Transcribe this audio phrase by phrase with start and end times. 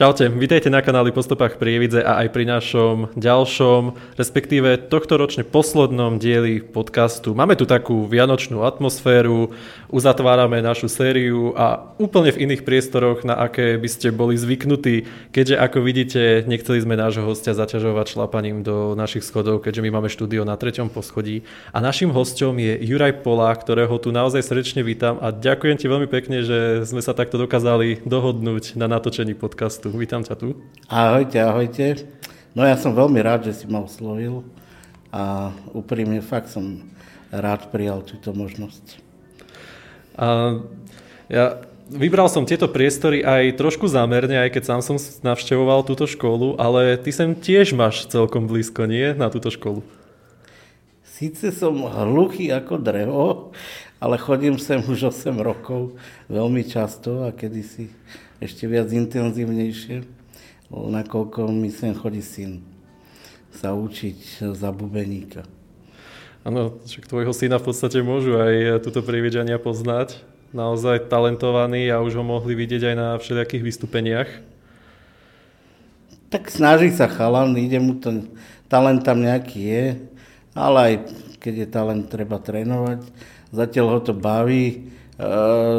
[0.00, 6.64] Čaute, vítajte na kanáli Postupách Prievidze a aj pri našom ďalšom, respektíve tohtoročne poslednom dieli
[6.64, 7.36] podcastu.
[7.36, 9.52] Máme tu takú vianočnú atmosféru,
[9.92, 15.04] uzatvárame našu sériu a úplne v iných priestoroch, na aké by ste boli zvyknutí,
[15.36, 20.08] keďže ako vidíte, nechceli sme nášho hostia zaťažovať šlapaním do našich schodov, keďže my máme
[20.08, 21.44] štúdio na treťom poschodí.
[21.76, 26.08] A našim hostom je Juraj Pola, ktorého tu naozaj srdečne vítam a ďakujem ti veľmi
[26.08, 29.89] pekne, že sme sa takto dokázali dohodnúť na natočení podcastu.
[29.90, 30.54] Vítam ťa tu.
[30.86, 32.06] Ahojte, ahojte.
[32.54, 34.46] No ja som veľmi rád, že si ma oslovil
[35.10, 36.86] a úprimne fakt som
[37.34, 39.02] rád prijal túto možnosť.
[40.14, 40.58] A
[41.26, 41.58] ja
[41.90, 46.94] vybral som tieto priestory aj trošku zámerne, aj keď sám som navštevoval túto školu, ale
[46.94, 49.10] ty sem tiež máš celkom blízko, nie?
[49.18, 49.82] Na túto školu.
[51.02, 53.26] Sice som hluchý ako drevo,
[53.98, 55.98] ale chodím sem už 8 rokov
[56.30, 57.90] veľmi často a kedysi
[58.40, 60.02] ešte viac intenzívnejšie,
[60.72, 62.64] nakoľko mi sem chodí syn
[63.50, 65.42] sa učiť za bubeníka.
[66.46, 70.22] Áno, však tvojho syna v podstate môžu aj túto prividžania poznať.
[70.50, 74.30] Naozaj talentovaný a už ho mohli vidieť aj na všelijakých vystúpeniach.
[76.30, 78.30] Tak snaží sa chalan, ide mu ten
[78.70, 79.84] talent tam nejaký je,
[80.54, 80.94] ale aj
[81.42, 83.02] keď je talent, treba trénovať.
[83.50, 84.94] Zatiaľ ho to baví,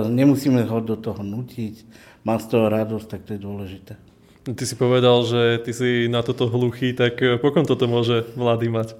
[0.09, 1.75] nemusíme ho do toho nutiť
[2.23, 3.93] mám z toho radosť, tak to je dôležité.
[4.41, 8.73] Ty si povedal, že ty si na toto hluchý, tak eh, pokom toto môže mladý
[8.73, 8.97] mať?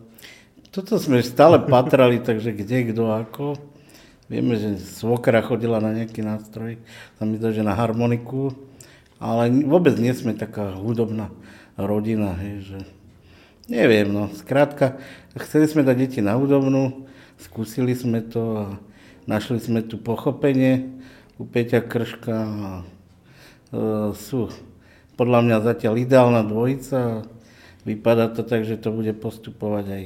[0.69, 3.45] Toto sme stále patrali, takže kde, kto, ako.
[4.31, 6.79] Vieme, že svokra chodila na nejaký nástroj,
[7.19, 8.55] sa mi zdá, že na harmoniku,
[9.19, 11.27] ale vôbec nie sme taká hudobná
[11.75, 12.79] rodina, hej, že
[13.67, 15.03] neviem, no, skrátka,
[15.35, 17.11] chceli sme dať deti na hudobnú,
[17.43, 18.65] skúsili sme to a
[19.25, 21.01] našli sme tu pochopenie
[21.37, 22.69] u Peťa Krška a
[23.71, 24.51] E, sú
[25.15, 27.23] podľa mňa zatiaľ ideálna dvojica.
[27.87, 30.03] Vypadá to tak, že to bude postupovať aj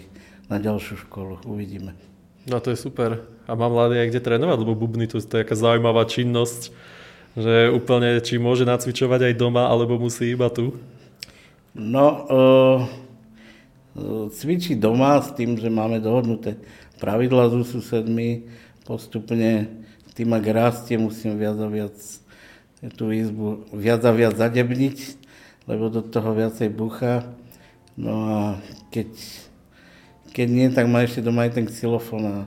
[0.47, 1.41] na ďalšiu školu.
[1.49, 1.97] Uvidíme.
[2.45, 3.25] No to je super.
[3.49, 6.69] A má mladý aj kde trénovať, lebo bubny to je taká zaujímavá činnosť,
[7.33, 10.77] že úplne či môže nacvičovať aj doma, alebo musí iba tu.
[11.73, 12.79] No, uh,
[14.29, 16.61] cvičí doma s tým, že máme dohodnuté
[17.01, 18.47] pravidla so susedmi.
[18.85, 19.83] Postupne
[20.15, 21.97] tým, ak rastie, musím viac a viac
[22.95, 24.97] tú izbu viac a viac zadebniť,
[25.65, 27.25] lebo do toho viacej bucha.
[27.97, 28.39] No a
[28.93, 29.09] keď,
[30.31, 32.37] keď nie, tak má ešte doma aj ten xylofón a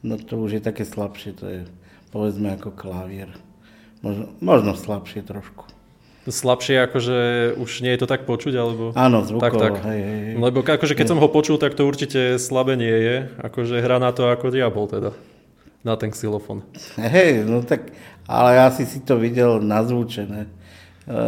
[0.00, 1.60] no to už je také slabšie, to je
[2.08, 3.30] povedzme ako klavier.
[4.00, 5.68] Možno, možno slabšie trošku.
[6.22, 7.18] Slabšie, akože
[7.58, 8.94] už nie je to tak počuť, alebo...
[8.94, 9.90] Áno, zvukovo, tak, tak.
[9.90, 10.22] Hej, hej.
[10.38, 13.16] Lebo akože keď som ho počul, tak to určite slabé nie je.
[13.42, 15.10] Akože hra na to ako diabol teda.
[15.82, 16.62] Na ten xylofón.
[16.98, 17.90] Hej, no tak
[18.30, 20.50] ale asi si to videl nazvučené e,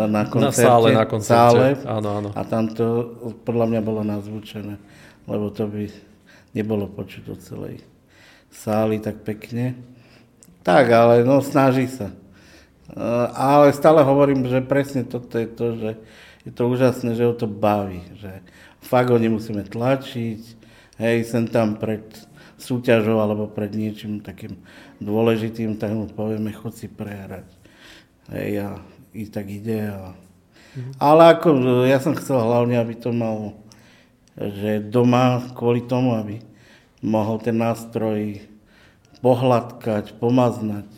[0.06, 0.62] na koncerte.
[0.62, 2.28] Na sále, na koncerte, sále, áno, áno.
[2.38, 4.78] A tam to podľa mňa bolo nazvučené,
[5.26, 5.90] lebo to by
[6.54, 7.82] nebolo počuť do celej
[8.54, 9.74] sály tak pekne.
[10.62, 12.14] Tak, ale no snaží sa.
[12.94, 15.90] E, ale stále hovorím, že presne toto je to, že
[16.46, 18.44] je to úžasné, že ho to baví, že
[18.78, 20.40] fakt ho nemusíme tlačiť,
[21.00, 22.04] hej, sem tam pred
[22.64, 24.56] súťažou alebo pred niečím takým
[25.04, 27.44] dôležitým, tak mu povieme, chod si prehrať.
[28.32, 28.68] Hej, a
[29.12, 29.92] i tak ide.
[29.92, 30.16] A...
[30.16, 30.92] Mm-hmm.
[30.98, 31.48] Ale ako,
[31.84, 33.52] ja som chcel hlavne, aby to mal,
[34.34, 36.40] že doma kvôli tomu, aby
[37.04, 38.40] mohol ten nástroj
[39.20, 40.88] pohľadkať, pomaznať,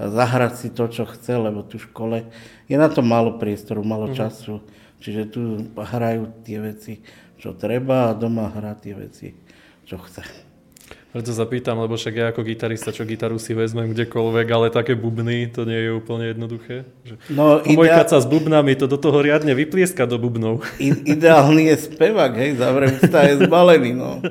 [0.00, 2.18] a zahrať si to, čo chce, lebo tu v škole
[2.64, 4.20] je na to málo priestoru, málo mm-hmm.
[4.20, 4.64] času.
[5.02, 5.42] Čiže tu
[5.74, 7.02] hrajú tie veci,
[7.36, 9.34] čo treba a doma hrá tie veci,
[9.84, 10.51] čo chce.
[11.12, 14.96] Preto sa pýtam, lebo však ja ako gitarista, čo gitaru si vezmem kdekoľvek, ale také
[14.96, 16.88] bubny, to nie je úplne jednoduché.
[17.04, 18.08] Že no, idea...
[18.08, 20.64] sa s bubnami, to do toho riadne vyplieska do bubnov.
[20.80, 24.24] I, ideálny je spevak, hej, zavre ústa je zbalený, no.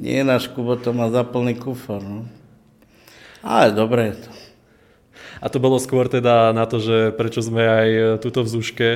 [0.00, 2.24] Nie náš Kubo, to má zaplný kufor, no.
[3.44, 4.30] Ale dobre je to.
[5.44, 7.88] A to bolo skôr teda na to, že prečo sme aj
[8.24, 8.88] tuto v Zuške,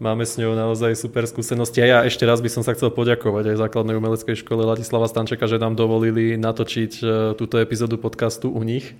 [0.00, 1.84] Máme s ňou naozaj super skúsenosti.
[1.84, 5.44] A ja ešte raz by som sa chcel poďakovať aj základnej umeleckej škole Ladislava Stančeka,
[5.44, 8.96] že nám dovolili natočiť e, túto epizódu podcastu u nich.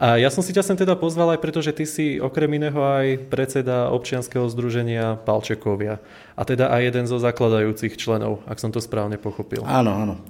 [0.00, 2.80] A ja som si ťa sem teda pozval aj preto, že ty si okrem iného
[2.80, 6.00] aj predseda občianskeho združenia Palčekovia.
[6.32, 9.60] A teda aj jeden zo zakladajúcich členov, ak som to správne pochopil.
[9.68, 10.24] Áno, áno.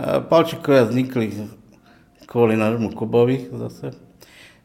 [0.00, 1.52] A Palčikovia vznikli
[2.24, 3.92] kvôli nášmu Kubovi zase,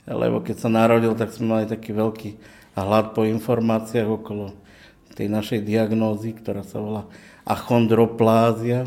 [0.07, 2.39] lebo keď sa narodil, tak sme mali taký veľký
[2.79, 4.63] hlad po informáciách okolo
[5.17, 7.03] tej našej diagnózy, ktorá sa volá
[7.41, 8.85] achondroplázia.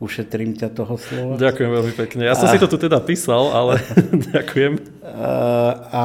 [0.00, 1.36] Ušetrím ťa toho slova.
[1.36, 2.22] Ďakujem veľmi pekne.
[2.24, 2.52] Ja som a...
[2.54, 3.82] si to tu teda písal, ale
[4.32, 4.80] ďakujem.
[5.04, 5.30] A,
[5.92, 6.04] a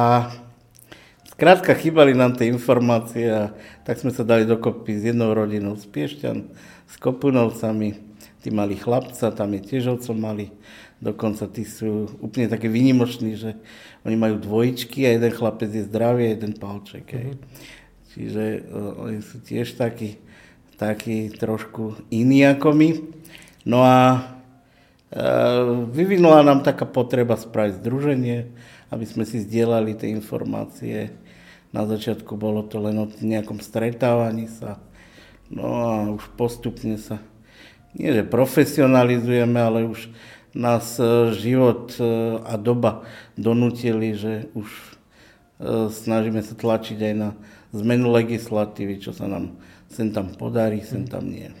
[1.34, 3.50] Skrátka, chýbali nám tie informácie a
[3.82, 6.46] tak sme sa dali dokopy s jednou rodinou z Piešťan,
[6.86, 7.98] s Kopunovcami,
[8.38, 10.54] tí mali chlapca, tam je tiež otcom mali,
[11.02, 13.50] dokonca tí sú úplne také vynimoční, že
[14.06, 17.02] oni majú dvojičky a jeden chlapec je zdravý a jeden palček.
[17.02, 17.34] Mm-hmm.
[18.14, 20.22] Čiže uh, oni sú tiež takí,
[20.78, 22.90] takí trošku iní ako my.
[23.66, 28.54] No a uh, vyvinula nám taká potreba spraviť združenie,
[28.94, 31.10] aby sme si zdieľali tie informácie
[31.74, 34.78] na začiatku bolo to len o nejakom stretávaní sa.
[35.50, 37.18] No a už postupne sa,
[37.98, 40.06] nie že profesionalizujeme, ale už
[40.54, 41.90] nás e, život
[42.46, 43.02] a doba
[43.34, 44.70] donútili, že už
[45.90, 47.30] snažíme sa tlačiť aj na
[47.82, 49.58] zmenu legislatívy, čo sa nám
[49.94, 51.54] sem tam podarí, sem tam nie.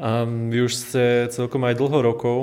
[0.00, 2.38] A vy už ste celkom aj dlho rokov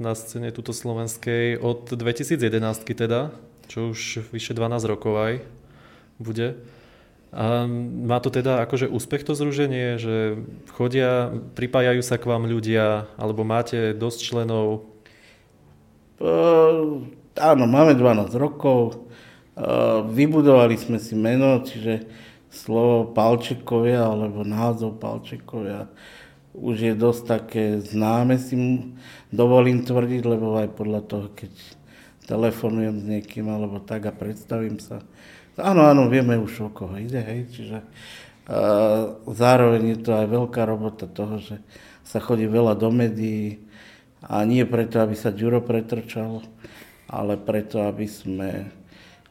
[0.00, 2.40] na scéne tuto slovenskej, od 2011
[2.82, 3.30] teda,
[3.70, 5.34] čo už vyše 12 rokov aj
[6.18, 6.56] bude.
[7.36, 10.40] A má to teda akože úspech to zruženie, že
[10.72, 14.88] chodia, pripájajú sa k vám ľudia, alebo máte dosť členov?
[16.16, 17.04] Uh,
[17.36, 19.05] áno, máme 12 rokov,
[20.12, 22.04] vybudovali sme si meno, čiže
[22.52, 25.88] slovo Palčekovia alebo názov Palčekovia
[26.56, 28.56] už je dosť také známe, si
[29.28, 31.52] dovolím tvrdiť, lebo aj podľa toho, keď
[32.24, 35.04] telefonujem s niekým alebo tak a predstavím sa,
[35.56, 40.68] Áno, áno, vieme už o koho ide, hej, čiže uh, zároveň je to aj veľká
[40.68, 41.56] robota toho, že
[42.04, 43.64] sa chodí veľa do médií
[44.20, 46.44] a nie preto, aby sa Ďuro pretrčal,
[47.08, 48.68] ale preto, aby sme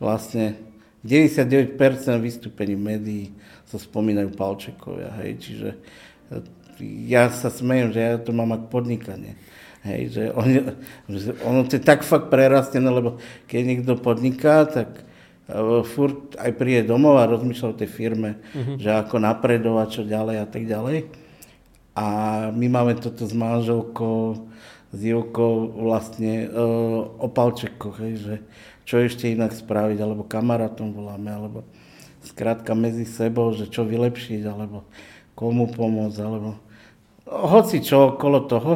[0.06, 0.54] vlastne
[1.02, 1.74] 99%
[2.22, 3.34] vystúpení médií
[3.66, 5.70] sa spomínajú Palčekovia, hej, čiže
[7.10, 9.34] ja sa smejem, že ja to mám ako podnikanie.
[9.86, 10.50] Hej, že, on,
[11.46, 15.06] ono to je tak fakt prerastené, lebo keď niekto podniká, tak
[15.86, 18.82] furt aj príde domov a rozmýšľa o tej firme, uh-huh.
[18.82, 21.06] že ako napredovať, čo ďalej a tak ďalej.
[21.96, 22.08] A
[22.50, 24.50] my máme toto s manželkou,
[24.92, 28.36] s Jivkou vlastne uh, o palčekoch, hej, že
[28.86, 31.60] čo ešte inak spraviť, alebo kamarátom voláme, alebo
[32.22, 34.86] skrátka medzi sebou, že čo vylepšiť, alebo
[35.34, 36.58] komu pomôcť, alebo
[37.26, 38.74] hoci čo okolo toho.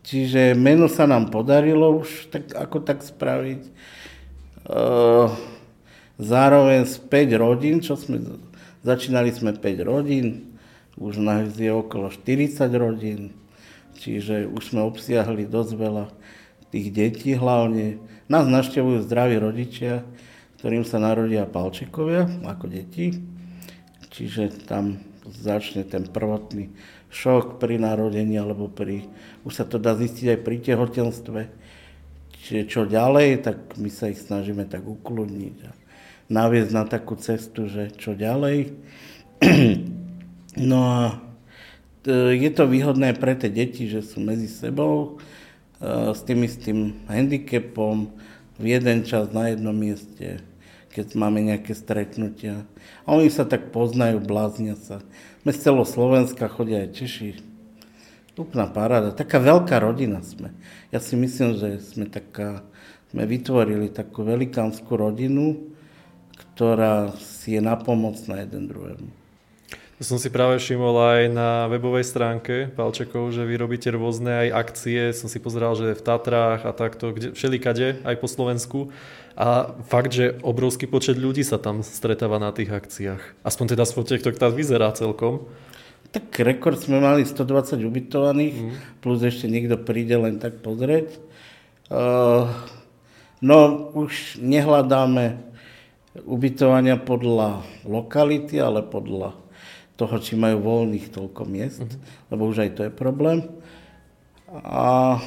[0.00, 3.62] Čiže meno sa nám podarilo už tak, ako tak spraviť.
[4.64, 5.28] Uh,
[6.20, 8.20] Zároveň z 5 rodín, čo sme,
[8.84, 10.52] začínali sme 5 rodín,
[11.00, 13.32] už nás je okolo 40 rodín,
[14.00, 16.06] čiže už sme obsiahli dosť veľa
[16.72, 18.00] tých detí hlavne.
[18.32, 20.02] Nás naštevujú zdraví rodičia,
[20.58, 23.20] ktorým sa narodia palčekovia ako deti,
[24.08, 24.98] čiže tam
[25.28, 26.72] začne ten prvotný
[27.12, 29.04] šok pri narodení, alebo pri,
[29.44, 31.40] už sa to dá zistiť aj pri tehotenstve.
[32.40, 35.56] Čiže čo ďalej, tak my sa ich snažíme tak ukludniť
[36.30, 38.72] naviesť na takú cestu, že čo ďalej.
[40.50, 41.29] No a
[42.08, 45.20] je to výhodné pre tie deti, že sú medzi sebou
[45.80, 48.08] e, s tým istým handicapom
[48.56, 50.40] v jeden čas na jednom mieste,
[50.92, 52.64] keď máme nejaké stretnutia.
[53.04, 55.04] A oni sa tak poznajú, bláznia sa.
[55.44, 57.30] My z celého Slovenska chodia aj Češi.
[58.40, 59.12] Úplná paráda.
[59.12, 60.56] Taká veľká rodina sme.
[60.88, 62.64] Ja si myslím, že sme taká,
[63.12, 65.68] sme vytvorili takú velikánsku rodinu,
[66.32, 69.19] ktorá si je napomocná jeden druhému.
[70.00, 74.56] To som si práve všimol aj na webovej stránke Palčekov, že vy robíte rôzne aj
[74.56, 75.12] akcie.
[75.12, 78.96] Som si pozeral, že v Tatrách a takto, kde, všelikade, aj po Slovensku.
[79.36, 83.44] A fakt, že obrovský počet ľudí sa tam stretáva na tých akciách.
[83.44, 85.52] Aspoň teda z fotiek to tak vyzerá celkom.
[86.16, 89.04] Tak rekord sme mali 120 ubytovaných, mm.
[89.04, 91.20] plus ešte niekto príde len tak pozrieť.
[91.92, 92.48] Uh,
[93.44, 95.44] no už nehľadáme
[96.24, 99.49] ubytovania podľa lokality, ale podľa
[100.00, 102.00] toho, či majú voľných toľko miest, uh-huh.
[102.32, 103.44] lebo už aj to je problém.
[104.64, 105.20] A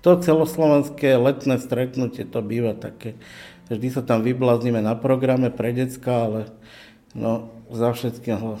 [0.00, 3.20] to celoslovenské letné stretnutie, to býva také,
[3.68, 6.40] vždy sa tam vybláznime na programe pre decka, ale
[7.12, 8.56] no, za všetkého.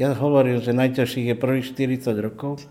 [0.00, 1.66] Ja hovorím, že najťažších je prvých
[2.00, 2.64] 40 rokov,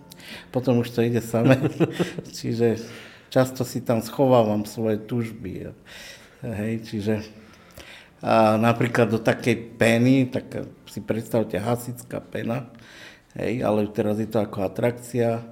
[0.49, 1.59] potom už to ide same.
[2.39, 2.81] čiže
[3.29, 5.75] často si tam schovávam svoje tužby.
[6.41, 7.13] Hej, čiže
[8.23, 12.71] a napríklad do takej peny, tak si predstavte hasická pena,
[13.35, 15.43] hej, ale teraz je to ako atrakcia.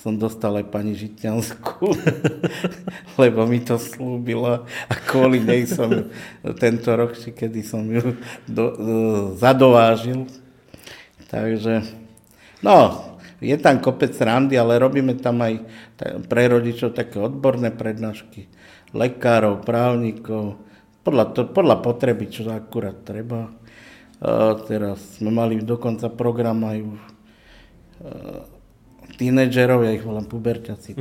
[0.00, 1.92] som dostal aj pani Žitňanskú,
[3.20, 6.08] lebo mi to slúbila a kvôli nej som
[6.56, 8.16] tento rok, či kedy som ju
[8.48, 8.96] do, do,
[9.36, 10.24] zadovážil.
[11.28, 11.84] Takže,
[12.64, 13.10] no,
[13.44, 15.64] je tam kopec randy, ale robíme tam aj
[16.28, 18.48] pre rodičov také odborné prednášky,
[18.96, 20.60] lekárov, právnikov,
[21.02, 23.52] podľa, to, podľa potreby, čo akurát treba.
[24.20, 28.44] Uh, teraz sme mali dokonca program aj uh,
[29.16, 30.96] tínedžerov, ja ich volám puberťaci,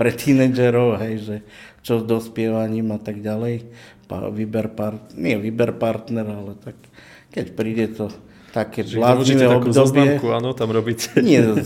[0.00, 1.36] pre tínedžerov, hej, že
[1.84, 3.68] čo s dospievaním a tak ďalej.
[4.08, 6.76] Pa, výber part, nie výber partner, ale tak
[7.32, 8.12] keď príde to
[8.52, 9.72] také bláznivé obdobie.
[9.72, 11.08] Zoznamku, áno, tam robíte.
[11.24, 11.56] Nie,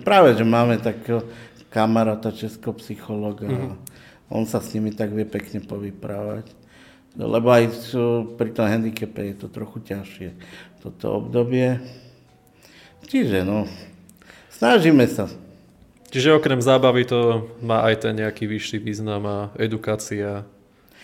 [0.00, 1.28] práve, že máme takého
[1.68, 4.32] kamaráta českopsychologa mm-hmm.
[4.32, 6.50] on sa s nimi tak vie pekne povyprávať.
[7.18, 7.90] Lebo aj
[8.38, 10.28] pri tom handicape je to trochu ťažšie,
[10.84, 11.82] toto obdobie.
[13.10, 13.66] Čiže no,
[14.60, 15.24] Snažíme sa.
[16.12, 20.44] Čiže okrem zábavy to má aj ten nejaký vyšší význam a edukácia.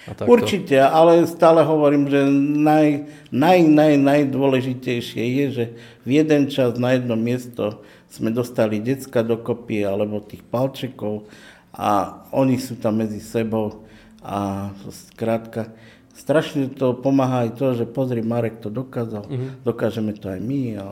[0.05, 0.29] A takto.
[0.29, 2.21] Určite, ale stále hovorím, že
[2.61, 5.65] naj, naj, naj, najdôležitejšie je, že
[6.05, 7.81] v jeden čas na jedno miesto
[8.13, 11.25] sme dostali decka dokopy alebo tých palčekov
[11.73, 13.89] a oni sú tam medzi sebou
[14.23, 15.73] a skrátka
[16.17, 19.51] strašne to pomáha aj to, že pozri, Marek to dokázal, mm-hmm.
[19.63, 20.63] dokážeme to aj my.
[20.81, 20.87] A,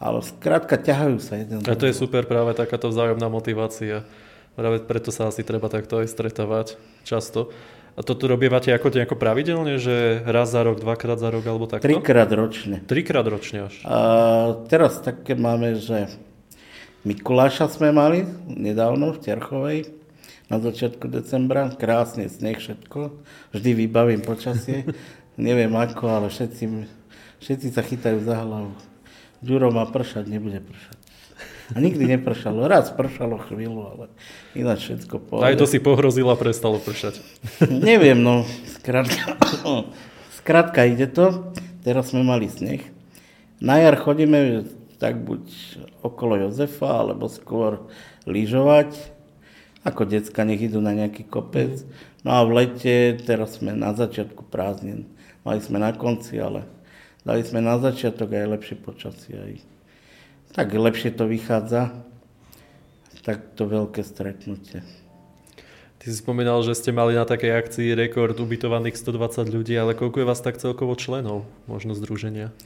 [0.00, 1.64] ale skrátka ťahajú sa jeden.
[1.64, 4.04] A to je super práve takáto vzájomná motivácia.
[4.54, 7.48] Práve preto sa asi treba takto aj stretávať často.
[7.98, 11.84] A toto robievate ako nejako pravidelne, že raz za rok, dvakrát za rok alebo takto?
[11.84, 12.80] Trikrát ročne.
[12.86, 13.74] Trikrát ročne až.
[13.82, 13.98] A
[14.70, 16.08] teraz také máme, že
[17.00, 19.78] Mikuláša sme mali nedávno v Terchovej
[20.50, 21.70] na začiatku decembra.
[21.78, 23.22] Krásne sneh, všetko.
[23.54, 24.84] Vždy vybavím počasie.
[25.38, 26.64] Neviem ako, ale všetci,
[27.40, 28.74] všetci sa chytajú za hlavu.
[29.40, 30.98] Ďuro má pršať, nebude pršať.
[31.70, 32.66] A nikdy nepršalo.
[32.66, 34.04] Raz pršalo chvíľu, ale
[34.58, 35.54] ináč všetko pohľadne.
[35.54, 37.22] Aj to si pohrozil a prestalo pršať.
[37.70, 38.42] Neviem, no.
[38.66, 39.38] Skrátka,
[40.42, 41.54] skrátka ide to.
[41.86, 42.82] Teraz sme mali sneh.
[43.62, 44.66] Na jar chodíme
[45.00, 45.48] tak buď
[46.04, 47.88] okolo Jozefa, alebo skôr
[48.28, 49.19] lyžovať.
[49.84, 51.84] Ako decka nech idú na nejaký kopec.
[52.20, 55.08] No a v lete, teraz sme na začiatku prázdnin.
[55.40, 56.68] Mali sme na konci, ale
[57.20, 59.36] Dali sme na začiatok aj lepšie počasie.
[59.36, 59.54] Aj.
[60.56, 61.92] Tak lepšie to vychádza.
[63.20, 64.80] Tak to veľké stretnutie.
[66.00, 70.24] Ty si spomínal, že ste mali na takej akcii rekord ubytovaných 120 ľudí, ale koľko
[70.24, 72.56] je vás tak celkovo členov, možno združenia?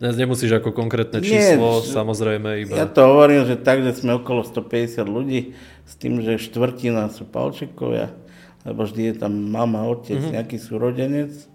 [0.00, 2.80] Dnes nemusíš ako konkrétne číslo, Nie, samozrejme iba...
[2.80, 5.52] Ja to hovorím, že tak, že sme okolo 150 ľudí,
[5.86, 8.14] s tým, že štvrtina sú palčekovia,
[8.62, 10.34] lebo vždy je tam mama, otec, mm-hmm.
[10.38, 11.52] nejaký súrodenec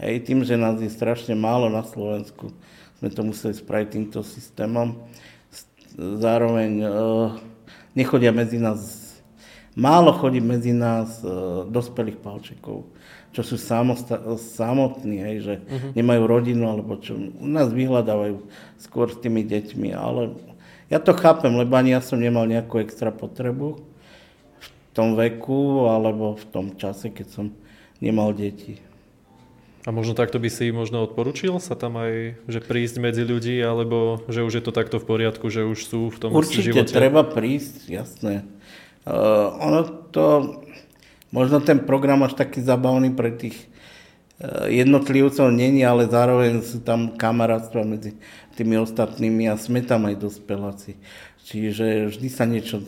[0.00, 2.56] Hej, tým, že nás je strašne málo na Slovensku,
[2.96, 4.96] sme to museli spraviť týmto systémom.
[6.00, 6.88] Zároveň e,
[7.92, 8.80] nechodia medzi nás,
[9.76, 11.28] málo chodí medzi nás e,
[11.68, 12.88] dospelých palčekov,
[13.36, 15.92] čo sú samosta- samotní, hej, že uh-huh.
[15.92, 18.40] nemajú rodinu, alebo čo u nás vyhľadávajú
[18.80, 20.32] skôr s tými deťmi, ale
[20.90, 23.78] ja to chápem, lebo ani ja som nemal nejakú extra potrebu
[24.58, 27.46] v tom veku, alebo v tom čase, keď som
[28.02, 28.82] nemal deti.
[29.88, 34.20] A možno takto by si možno odporučil sa tam aj, že prísť medzi ľudí, alebo
[34.28, 36.84] že už je to takto v poriadku, že už sú v tom Určite živote?
[36.84, 38.44] Určite treba prísť, jasné.
[39.08, 39.80] Uh, ono
[40.12, 40.24] to,
[41.32, 43.56] možno ten program až taký zabavný pre tých
[44.42, 48.20] uh, jednotlivcov není, ale zároveň sú tam kamarátstva medzi
[48.60, 51.00] tými ostatnými a sme tam aj dospeláci.
[51.48, 52.84] Čiže vždy sa niečo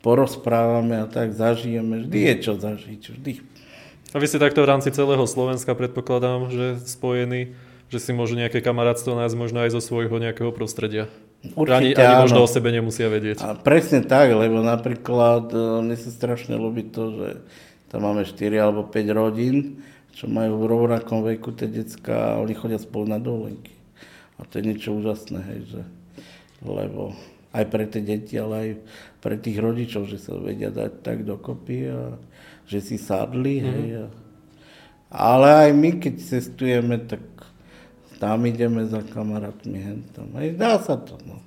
[0.00, 2.08] porozprávame a tak zažijeme.
[2.08, 3.32] Vždy je čo zažiť, vždy
[4.12, 7.56] a vy ste takto v rámci celého Slovenska, predpokladám, že spojení,
[7.88, 11.08] že si môžu nejaké kamarátstvo nájsť možno aj zo svojho nejakého prostredia.
[11.56, 13.40] Určite ani, ani možno o sebe nemusia vedieť.
[13.40, 17.28] A presne tak, lebo napríklad e, mne sa strašne ľúbi to, že
[17.88, 19.80] tam máme 4 alebo 5 rodín,
[20.12, 23.72] čo majú v rovnakom veku tie decka a oni chodia spolu na dovolenky.
[24.42, 25.82] A to je niečo úžasné, hej, že,
[26.66, 27.14] lebo
[27.54, 28.70] aj pre tie deti, ale aj
[29.22, 32.18] pre tých rodičov, že sa vedia dať tak dokopy a
[32.66, 33.62] že si sadli.
[33.62, 33.70] Mm-hmm.
[33.70, 33.86] Hej.
[35.12, 37.22] Ale aj my, keď cestujeme, tak
[38.18, 39.78] tam ideme za kamarátmi.
[39.78, 40.32] Hentam.
[40.40, 41.20] Hej, dá sa to.
[41.22, 41.38] No.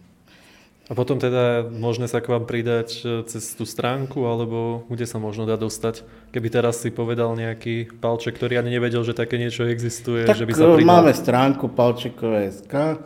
[0.86, 5.18] A potom teda možné sa k vám pridať e, cez tú stránku, alebo kde sa
[5.18, 6.06] možno dá dostať?
[6.30, 10.46] Keby teraz si povedal nejaký palček, ktorý ani nevedel, že také niečo existuje, tak že
[10.46, 10.86] by sa pridal.
[10.86, 13.01] máme stránku palčekové.sk,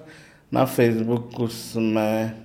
[0.52, 2.36] na Facebooku sme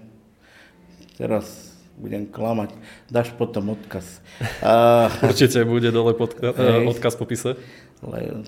[1.18, 2.70] teraz budem klamať,
[3.10, 4.22] dáš potom odkaz.
[4.62, 7.50] A, Určite bude dole podka- hej, odkaz v popise.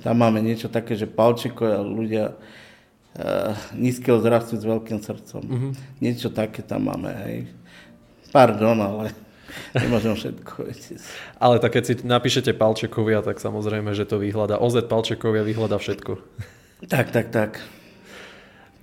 [0.06, 2.38] Tam máme niečo také, že palčiko ľudia
[3.72, 5.42] nízkeho zrastu s veľkým srdcom.
[5.42, 5.72] Uh-huh.
[6.04, 7.10] Niečo také tam máme.
[7.24, 7.36] Hej.
[8.32, 9.16] Pardon, ale
[9.80, 10.68] nemôžem všetko.
[11.40, 14.60] Ale tak keď si napíšete Palčekovia, tak samozrejme, že to vyhľada.
[14.60, 16.12] OZ Palčekovia vyhľada všetko.
[16.92, 17.50] Tak, tak, tak.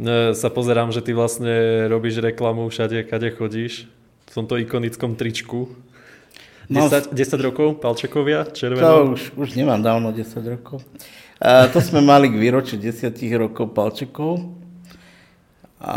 [0.02, 3.86] No, sa pozerám, že ty vlastne robíš reklamu všade, kade chodíš.
[4.26, 5.70] V tomto ikonickom tričku.
[6.72, 9.06] No, 10, 10 rokov, Palčekovia, To červená.
[9.06, 10.82] už, už nemám dávno 10 rokov.
[11.44, 14.48] A to sme mali k výročiu 10 rokov palčekov.
[15.84, 15.96] A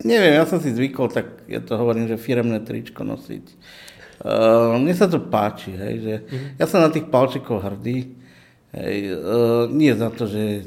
[0.00, 3.44] neviem, ja som si zvykol, tak ja to hovorím, že firemné tričko nosiť.
[4.20, 6.14] Uh, mne sa to páči, hej, že
[6.56, 8.16] ja som na tých palčekov hrdý.
[8.72, 10.64] Hej, uh, nie za to, že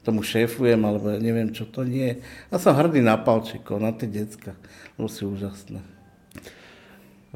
[0.00, 2.24] tomu šéfujem, alebo ja neviem, čo to nie.
[2.48, 4.56] Ja som hrdý na palčekov, na tie decka.
[4.96, 5.84] To sú úžasné.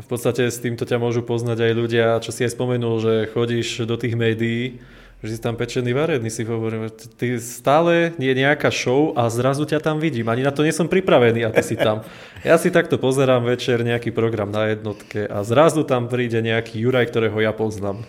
[0.00, 3.84] V podstate s týmto ťa môžu poznať aj ľudia, čo si aj spomenul, že chodíš
[3.84, 4.80] do tých médií,
[5.18, 6.86] že si tam pečený varedný, si hovorím,
[7.18, 10.30] ty stále je nejaká show a zrazu ťa tam vidím.
[10.30, 12.06] Ani na to nie som pripravený a ty si tam.
[12.46, 17.10] Ja si takto pozerám večer nejaký program na jednotke a zrazu tam príde nejaký Juraj,
[17.10, 18.06] ktorého ja poznám.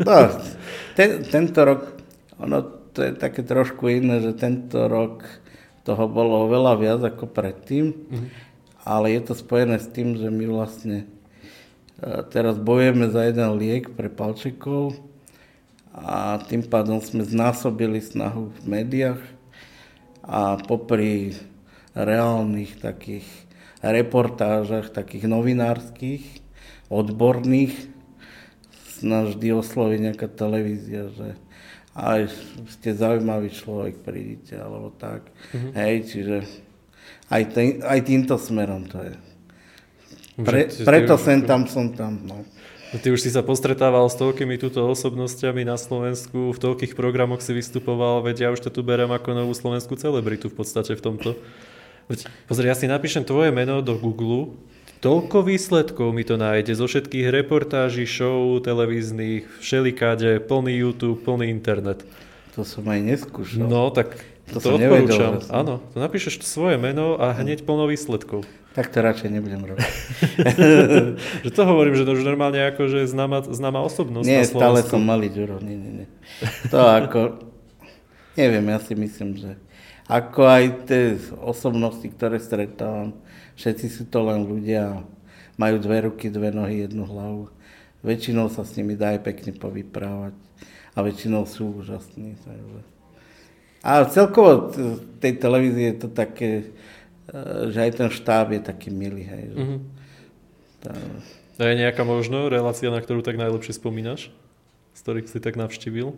[0.00, 0.16] No,
[0.96, 1.92] ten, tento rok,
[2.40, 2.64] ono
[2.96, 5.28] to je také trošku iné, že tento rok
[5.84, 7.92] toho bolo oveľa viac ako predtým,
[8.80, 11.04] ale je to spojené s tým, že my vlastne
[12.00, 15.09] e, teraz bojujeme za jeden liek pre palčekov
[15.90, 19.22] a tým pádom sme znásobili snahu v médiách
[20.22, 21.34] a popri
[21.98, 23.26] reálnych takých
[23.82, 26.22] reportážach, takých novinárskych,
[26.92, 27.74] odborných,
[29.00, 31.28] nás vždy osloví nejaká televízia, že
[31.96, 32.30] aj
[32.70, 35.26] ste zaujímavý človek, prídite, alebo tak.
[35.50, 35.72] Mm-hmm.
[35.74, 36.36] Hej, čiže
[37.32, 39.16] aj, ten, aj týmto smerom to je.
[40.40, 42.22] Pre, preto sem tam som tam.
[42.24, 42.46] No.
[42.90, 47.54] Ty už si sa postretával s toľkými túto osobnostiami na Slovensku, v toľkých programoch si
[47.54, 51.38] vystupoval, veď ja už to tu berem ako novú slovenskú celebritu v podstate v tomto.
[52.50, 54.58] Pozri, ja si napíšem tvoje meno do Google,
[54.98, 62.02] toľko výsledkov mi to nájde zo všetkých reportáží, show, televíznych, všelikáde, plný YouTube, plný internet.
[62.58, 63.70] To som aj neskúšal.
[63.70, 64.18] No, tak
[64.50, 65.38] To to, odporúčam.
[65.38, 65.54] nevedel.
[65.54, 68.42] Áno, to napíšeš svoje meno a hneď plno výsledkov.
[68.70, 69.82] Tak to radšej nebudem robiť.
[71.46, 74.78] Že to hovorím, že to už normálne ako, že známa, známa osobnosť Nie, na stále
[74.86, 76.06] som malý Ďuro, nie, nie, nie.
[76.70, 77.42] To ako,
[78.38, 79.58] neviem, ja si myslím, že
[80.06, 83.14] ako aj tie osobnosti, ktoré stretávam,
[83.58, 85.02] všetci sú to len ľudia,
[85.54, 87.50] majú dve ruky, dve nohy, jednu hlavu.
[88.00, 90.34] Väčšinou sa s nimi dá aj pekne povyprávať
[90.96, 92.34] a väčšinou sú úžasní.
[92.42, 92.89] Takže.
[93.80, 94.68] A celkovo
[95.18, 96.50] tej televízie je to také,
[97.26, 99.24] e, že aj ten štáb je taký milý.
[99.24, 99.76] Hej, že Mhm.
[100.80, 100.96] tá-
[101.56, 104.32] A je nejaká možno relácia, na ktorú tak najlepšie spomínaš?
[104.92, 106.16] Z ktorých si tak navštívil?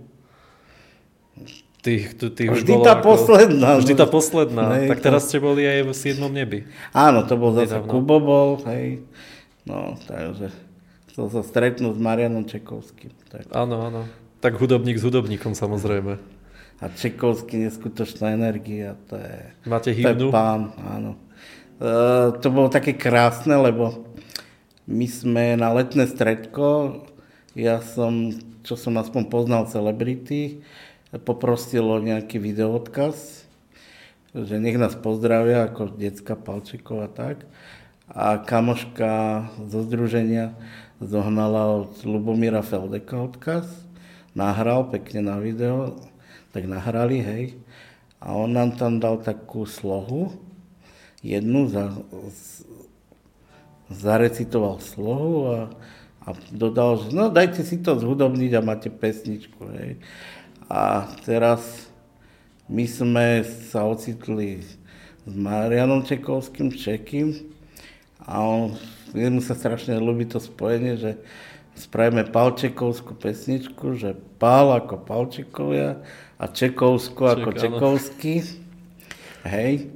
[1.82, 4.70] Ty, ty, ty Vždy tá posledná, Vždy tá posledná.
[4.70, 6.30] Nej, tak teraz ste boli aj v 7.
[6.30, 6.62] nebi.
[6.92, 7.74] Áno, to bol zase.
[7.82, 9.02] Kubo bol, hej.
[9.66, 10.54] No, takže
[11.10, 13.10] chcel sa stretnúť s Marianom Čekovským.
[13.26, 13.50] Tak.
[13.50, 14.06] Áno, áno.
[14.38, 16.22] Tak hudobník s hudobníkom samozrejme.
[16.82, 19.38] A Čekovský neskutočná energia, to je,
[19.70, 20.34] Máte to je hymnu?
[20.34, 21.14] pán, áno.
[21.78, 24.02] E, to bolo také krásne, lebo
[24.90, 26.98] my sme na letné stredko,
[27.54, 28.34] ja som,
[28.66, 30.58] čo som aspoň poznal celebrity,
[31.22, 33.46] poprosil o nejaký videoodkaz,
[34.34, 37.46] že nech nás pozdravia ako detská Palčekov a tak.
[38.10, 40.56] A kamoška zo združenia
[40.98, 43.70] zohnala od Lubomíra Feldeka odkaz,
[44.34, 45.94] nahral pekne na video,
[46.52, 47.44] tak nahrali, hej.
[48.22, 50.36] A on nám tam dal takú slohu,
[51.24, 51.90] jednu za,
[52.30, 52.68] z-
[53.90, 55.58] zarecitoval slohu a,
[56.22, 59.98] a dodal, že no dajte si to zhudobniť a máte pesničku, hej.
[60.70, 61.90] A teraz
[62.70, 64.78] my sme sa ocitli s
[65.26, 67.52] Marianom Čekovským, Čekým
[68.22, 68.78] a on,
[69.12, 71.18] jemu sa strašne ľúbi to spojenie, že
[71.74, 76.00] spravíme Palčekovskú pesničku, že Pál ako Palčekovia
[76.36, 77.60] a Čekovskú ako Ček.
[77.60, 78.34] Čekovský.
[79.48, 79.92] Hej.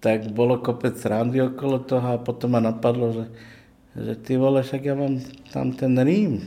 [0.00, 3.24] Tak bolo kopec randy okolo toho a potom ma napadlo, že,
[3.96, 5.16] že ty vole, však ja mám
[5.48, 6.44] tam ten Rím.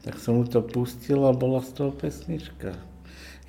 [0.00, 2.72] Tak som mu to pustil a bola z toho pesnička.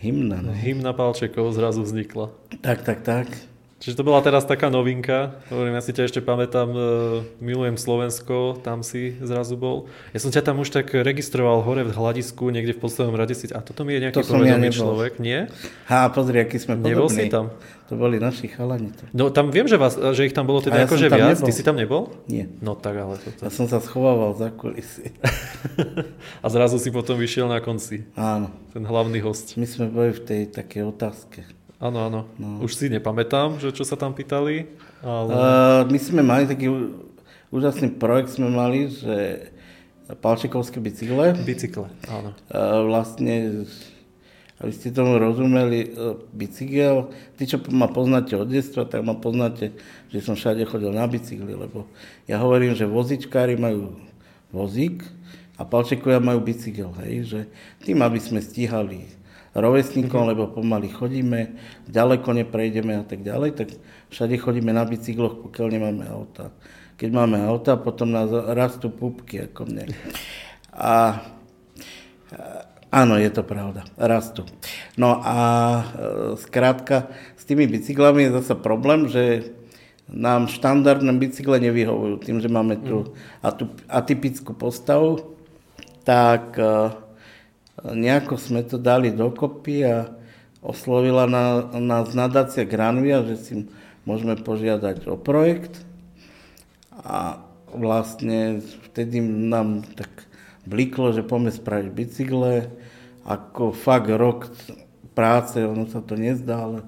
[0.04, 0.52] Hymna, no.
[0.52, 2.34] Hymna Palčekov zrazu vznikla.
[2.60, 3.51] Tak, tak, tak.
[3.82, 5.42] Čiže to bola teraz taká novinka.
[5.50, 6.80] Hovorím, ja si ťa ešte pamätám, e,
[7.42, 9.90] milujem Slovensko, tam si zrazu bol.
[10.14, 13.50] Ja som ťa tam už tak registroval hore v hľadisku, niekde v poslednom rade si...
[13.50, 14.78] A toto mi je nejaký To ja povedomý nebol.
[14.78, 15.50] človek, nie?
[15.90, 17.26] Ha, pozri, aký sme Nebol podobní.
[17.26, 17.50] si tam?
[17.90, 18.94] To boli naši chalani.
[19.12, 21.36] No tam viem, že, vás, že ich tam bolo teda ja akože viac.
[21.36, 21.44] nebol.
[21.44, 22.04] Ty si tam nebol?
[22.24, 22.48] Nie.
[22.62, 23.42] No tak ale toto.
[23.44, 25.12] Ja som sa schovával za kulisy.
[26.46, 28.08] A zrazu si potom vyšiel na konci.
[28.16, 28.48] Áno.
[28.72, 29.60] Ten hlavný host.
[29.60, 31.44] My sme boli v tej takej otázke.
[31.82, 32.22] Áno, áno.
[32.38, 32.62] No.
[32.62, 34.70] Už si nepamätám, že čo sa tam pýtali.
[35.02, 35.32] Ale...
[35.34, 36.70] Uh, my sme mali taký
[37.50, 39.50] úžasný projekt, sme mali, že
[40.22, 41.34] palčekovské bicykle.
[41.42, 42.38] Bicykle, áno.
[42.54, 43.66] Uh, vlastne,
[44.62, 47.10] aby ste tomu rozumeli, uh, bicykel,
[47.42, 49.74] tí, čo ma poznáte od detstva, tak ma poznáte,
[50.14, 51.90] že som všade chodil na bicykli, lebo
[52.30, 53.98] ja hovorím, že vozičkári majú
[54.54, 55.02] vozík
[55.58, 57.40] a palčekovia majú bicykel, hej, že
[57.82, 59.21] tým, aby sme stíhali
[59.52, 63.68] rovesníkom, lebo pomaly chodíme, ďaleko neprejdeme a tak ďalej, tak
[64.12, 66.56] všade chodíme na bicykloch, pokiaľ nemáme auta.
[66.96, 69.92] Keď máme auta, potom nás rastú pupky ako mne.
[70.72, 71.20] A
[72.92, 74.44] Áno, je to pravda, rastú.
[75.00, 75.84] No a e,
[76.36, 77.08] skrátka,
[77.40, 79.56] s tými bicyklami je zase problém, že
[80.12, 82.20] nám štandardné bicykle nevyhovujú.
[82.20, 85.40] Tým, že máme tu atu- atypickú postavu,
[86.04, 86.92] tak e,
[87.80, 90.12] nejako sme to dali dokopy a
[90.62, 93.54] oslovila na, nás nadácia Granvia, že si
[94.06, 95.82] môžeme požiadať o projekt.
[97.02, 100.10] A vlastne vtedy nám tak
[100.68, 102.70] bliklo, že poďme spraviť bicykle.
[103.26, 104.50] Ako fakt rok
[105.14, 106.80] práce, ono sa to nezdá, ale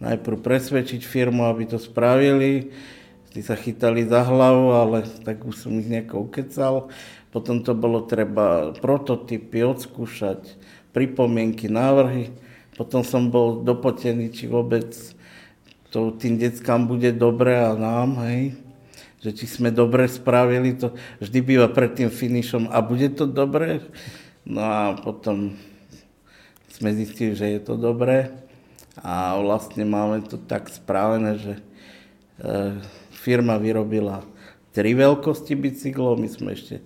[0.00, 2.72] najprv presvedčiť firmu, aby to spravili.
[3.28, 6.88] Tí sa chytali za hlavu, ale tak už som ich nejako ukecal.
[7.28, 10.56] Potom to bolo treba prototypy odskúšať,
[10.96, 12.32] pripomienky, návrhy.
[12.74, 14.96] Potom som bol dopotený, či vôbec
[15.88, 18.56] to tým deckám bude dobre a nám, hej
[19.18, 23.82] že či sme dobre spravili, to vždy býva pred tým finišom a bude to dobre.
[24.46, 25.58] No a potom
[26.70, 28.30] sme zistili, že je to dobré
[29.02, 31.62] a vlastne máme to tak správené, že e,
[33.10, 34.22] firma vyrobila
[34.70, 36.78] tri veľkosti bicyklov, my sme ešte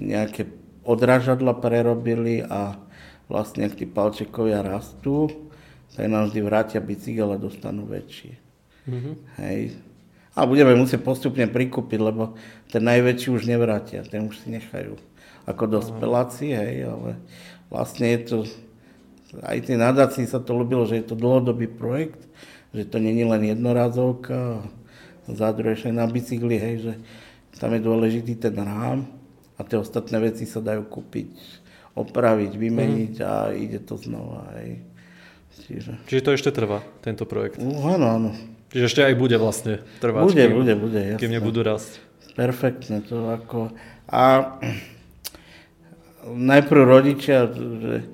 [0.00, 0.48] nejaké
[0.82, 2.80] odrážadla prerobili a
[3.28, 5.28] vlastne ak tí palčekovia rastú,
[5.94, 8.34] tak nám vždy vrátia bicykel a dostanú väčšie.
[8.88, 9.14] Mm-hmm.
[9.44, 9.78] Hej.
[10.34, 12.34] A budeme musieť postupne prikúpiť, lebo
[12.72, 14.96] ten najväčší už nevrátia, ten už si nechajú
[15.44, 17.18] ako dospeláci, hej, ale
[17.68, 18.38] vlastne je to,
[19.42, 22.22] aj tej nadácii sa to ľúbilo, že je to dlhodobý projekt,
[22.70, 24.62] že to není len jednorázovka,
[25.30, 26.92] za druhé na bicykli, hej, že
[27.58, 29.19] tam je dôležitý ten rám
[29.60, 31.28] a tie ostatné veci sa dajú kúpiť,
[31.92, 33.26] opraviť, vymeniť Mhm.
[33.26, 34.80] a ide to znova, hej.
[35.60, 37.60] Čiže, Čiže to ešte trvá, tento projekt.
[37.60, 38.30] uh, áno, áno.
[38.70, 40.22] Čiže ešte aj bude vlastne trvať.
[40.24, 41.20] Bude, kým, bude, bude, jasné.
[41.20, 42.00] Kým nebudú rásť.
[42.32, 43.74] Perfektne to ako...
[44.06, 44.56] A
[46.24, 48.06] najprv rodičia, že,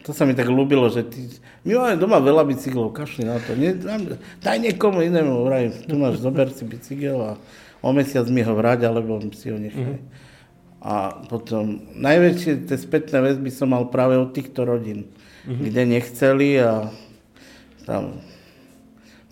[0.00, 1.28] to sa mi tak ľúbilo, že ty,
[1.62, 5.94] my máme doma veľa bicyklov, kašli na to, ne, dám- daj niekomu inému, vraj, tu
[5.94, 7.30] máš, zober si bicykel a
[7.80, 10.00] o mesiac mi ho vráť, alebo si ho nechaj.
[10.84, 10.94] A
[11.24, 15.08] potom najväčšie tie spätné väzby som mal práve od týchto rodín,
[15.42, 16.92] kde nechceli a
[17.82, 18.20] tam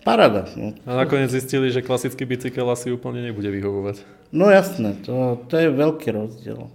[0.01, 0.49] parada.
[0.53, 0.73] No.
[0.83, 4.01] A nakoniec zistili, že klasický bicykel asi úplne nebude vyhovovať.
[4.29, 6.73] No jasné, to, to je veľký rozdiel.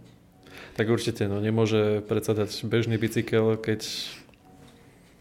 [0.74, 3.98] Tak určite, no nemôže predsa dať bežný bicykel, keď my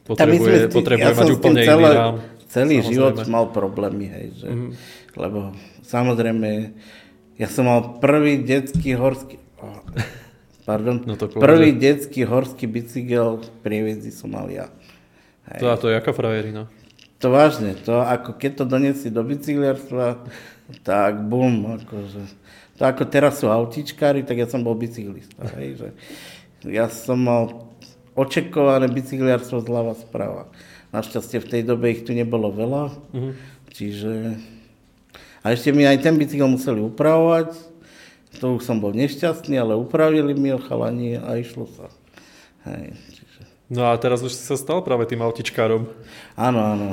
[0.06, 2.16] sme potrebuje, potrebuje ja mať úplne iný celé- rám.
[2.48, 2.94] Celý Samozrejme.
[2.94, 4.68] život mal problémy, hej, že, Mhm.
[5.18, 5.40] lebo
[5.84, 6.50] samozrejme,
[7.36, 9.36] ja som mal prvý detský horský,
[10.68, 14.68] pardon, No to prvý detský horský bicykel prievidzi som mal ja.
[15.48, 15.60] Hej.
[15.64, 16.68] To, a to je aká frajerina.
[17.18, 20.22] To vážne, to ako keď to doniesli do bicykliarstva,
[20.86, 22.24] tak bum, akože.
[22.78, 25.88] To ako teraz sú autičkári, tak ja som bol bicyklista, hej, že
[26.68, 27.66] ja som mal
[28.14, 30.50] očekované bicykliarstvo zľava sprava.
[30.94, 32.84] Našťastie v tej dobe ich tu nebolo veľa,
[33.16, 33.32] Mhm.
[33.74, 34.14] čiže...
[35.42, 37.56] A ešte mi aj ten bicykel museli upravovať,
[38.38, 41.88] to už som bol nešťastný, ale upravili mi ho chalani a išlo sa.
[42.68, 43.42] Hej, čiže...
[43.68, 45.92] No a teraz už si sa stal práve tým autičkárom.
[46.40, 46.88] Áno, áno.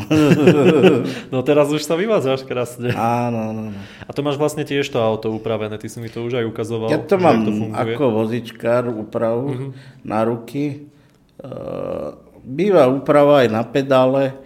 [1.34, 2.94] No teraz už sa vyvádzaš krásne.
[2.94, 3.62] áno, áno.
[4.06, 6.90] A to máš vlastne tiež to auto upravené, ty si mi to už aj ukazoval.
[6.90, 7.94] Ja to mám to funguje.
[7.94, 9.74] ako vozičkár úpravu
[10.06, 10.86] na ruky.
[11.38, 11.50] E,
[12.44, 14.36] Býva úprava aj na pedále,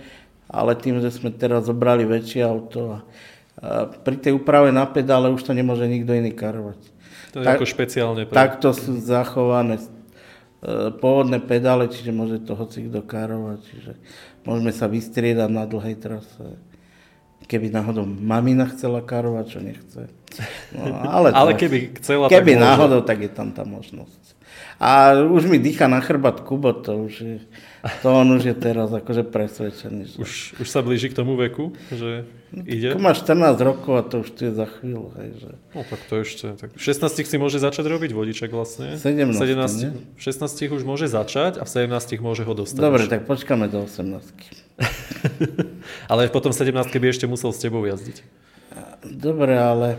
[0.46, 2.98] ale tým, že sme teraz zobrali väčšie auto a
[4.06, 6.78] pri tej úprave na pedále už to nemôže nikto iný karovať.
[7.34, 8.34] To je tak- ako špeciálne pre...
[8.34, 13.92] Takto sú zachované e, pôvodné pedále, čiže môže to hoci kto karovať, čiže
[14.46, 16.56] môžeme sa vystriedať na dlhej trase.
[17.48, 20.02] Keby náhodou mamina chcela karovať, čo nechce.
[20.72, 22.66] No, ale, Ale to- keby chcela, Keby tak môže.
[22.68, 24.38] náhodou, tak je tam tá možnosť.
[24.78, 27.38] A už mi dýcha na chrbát Kubo, to už je,
[27.98, 30.14] to on už je teraz akože presvedčený.
[30.14, 30.16] Že...
[30.22, 30.30] Už,
[30.62, 32.30] už sa blíži k tomu veku, že
[32.62, 32.94] ide?
[32.94, 35.10] Tu má 14 rokov a to už tu je za chvíľu.
[35.18, 35.50] Hej, že...
[35.74, 36.46] No tak to ešte.
[36.54, 38.94] Tak v 16 si môže začať robiť vodičak vlastne.
[38.94, 41.90] 17, 17 v 16 už môže začať a v 17
[42.22, 42.78] môže ho dostať.
[42.78, 44.14] Dobre, tak počkáme do 18.
[46.12, 48.22] Ale potom v 17 by ešte musel s tebou jazdiť.
[49.04, 49.96] Dobre, ale...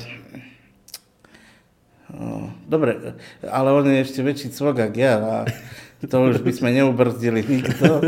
[2.10, 3.14] No, dobre,
[3.46, 5.36] ale on je ešte väčší cvok, ja a
[6.08, 8.00] to už by sme neubrzdili nikto.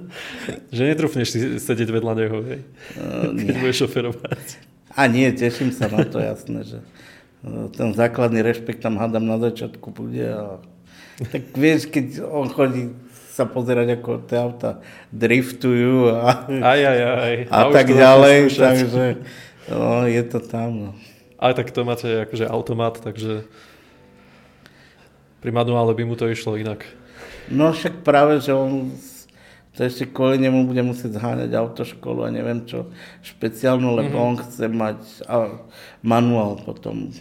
[0.74, 2.60] Že netrúfneš si sedieť vedľa neho, hej?
[2.98, 4.46] Uh, Keď budeš šoferovať.
[4.98, 6.78] A nie, teším sa na to, jasné, že
[7.46, 10.26] uh, ten základný rešpekt tam hádam na začiatku bude.
[10.26, 10.58] A...
[11.30, 12.90] Tak vieš, keď on chodí
[13.38, 14.82] sa pozerať, ako tie auta
[15.14, 17.34] driftujú a, Aj, aj, aj.
[17.46, 19.04] a už tak ďalej, takže
[19.70, 20.70] no, je to tam.
[20.76, 20.90] No.
[21.38, 23.46] Ale tak to máte akože automat, takže
[25.38, 26.82] pri manuále by mu to išlo inak.
[27.48, 28.92] No však práve, že on
[29.78, 32.90] to ešte kvôli nemu bude musieť zháňať autoškolu a neviem čo
[33.22, 34.28] špeciálnu, lebo mm-hmm.
[34.34, 35.00] on chce mať
[35.30, 35.62] a,
[36.02, 37.14] manuál potom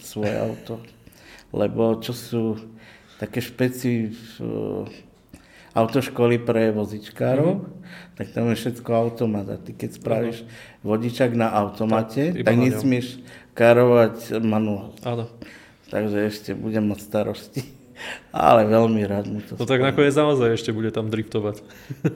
[0.00, 0.80] svoje auto.
[1.52, 2.42] Lebo čo sú
[3.20, 4.24] také špeci v,
[5.76, 8.16] autoškoly pre vozičkárov, mm-hmm.
[8.16, 9.44] tak tam je všetko automat.
[9.52, 10.48] A ty keď spravíš
[10.88, 13.20] vodičak na automate, Tak, tak nesmieš
[13.52, 14.96] karovať manuál.
[15.04, 15.28] Áno.
[15.88, 17.60] Takže ešte budem mať starosti.
[18.30, 21.60] Ale veľmi rád mu to No tak nakoniec naozaj ešte bude tam driftovať.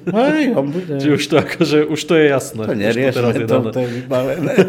[0.09, 0.95] Hej, on bude.
[1.03, 2.63] Či už to akože, už to je jasné.
[2.65, 3.71] To neriešme, to, dané.
[3.75, 4.55] to je vybavené.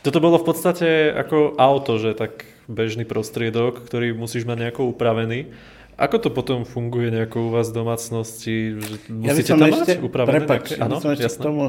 [0.00, 5.52] Toto bolo v podstate ako auto, že tak bežný prostriedok, ktorý musíš mať nejako upravený.
[6.00, 8.54] Ako to potom funguje nejako u vás v domácnosti?
[8.72, 10.32] Že Ja Musíte tam ešte, mať upravené?
[10.34, 11.44] prepač, nejaké- ja Áno, som ešte k jasné.
[11.44, 11.64] tomu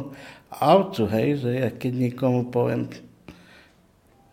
[0.49, 2.95] autu, hej, že ja keď niekomu poviem v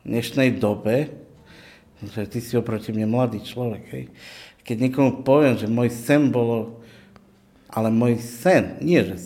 [0.07, 1.11] dnešnej dobe,
[2.01, 4.05] že ty si oproti mne mladý človek, hej,
[4.63, 6.79] keď niekomu poviem, že môj sen bolo,
[7.67, 9.19] ale môj sen, nie že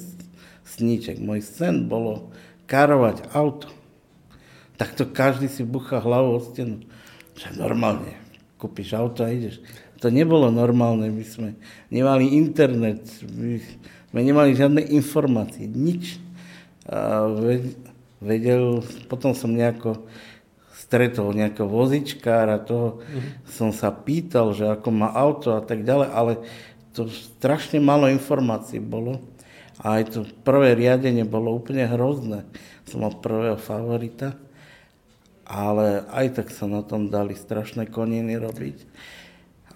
[0.65, 2.33] sníček, môj sen bolo
[2.65, 3.69] karovať auto,
[4.81, 6.81] tak to každý si bucha hlavu o stenu.
[7.37, 8.17] Že normálne,
[8.57, 9.61] kúpiš auto a ideš.
[10.03, 11.55] To nebolo normálne, my sme
[11.87, 13.63] nemali internet, my
[14.11, 16.19] sme nemali žiadne informácie, nič.
[16.91, 17.79] A ve-
[18.19, 20.03] vedel, potom som nejako
[20.75, 22.99] stretol nejakého vozičkára, toho
[23.47, 26.33] som sa pýtal, že ako má auto a tak ďalej, ale
[26.93, 29.23] to strašne málo informácií bolo.
[29.81, 32.45] A aj to prvé riadenie bolo úplne hrozné.
[32.87, 34.37] Som mal prvého favorita,
[35.49, 38.79] ale aj tak sa na tom dali strašné koniny robiť.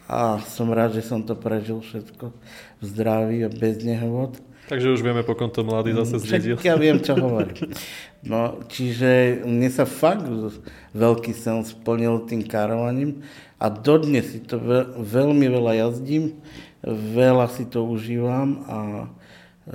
[0.07, 2.31] A som rád, že som to prežil všetko
[2.79, 4.38] v zdraví a bez nehôd.
[4.66, 6.59] Takže už vieme, pokon to mladý zase zdedil.
[6.66, 7.71] Ja viem, čo hovorím.
[8.27, 10.27] No, čiže mne sa fakt
[10.90, 13.23] veľký sen splnil tým karovaním
[13.62, 16.35] a dodnes si to ve- veľmi veľa jazdím,
[16.87, 18.79] veľa si to užívam a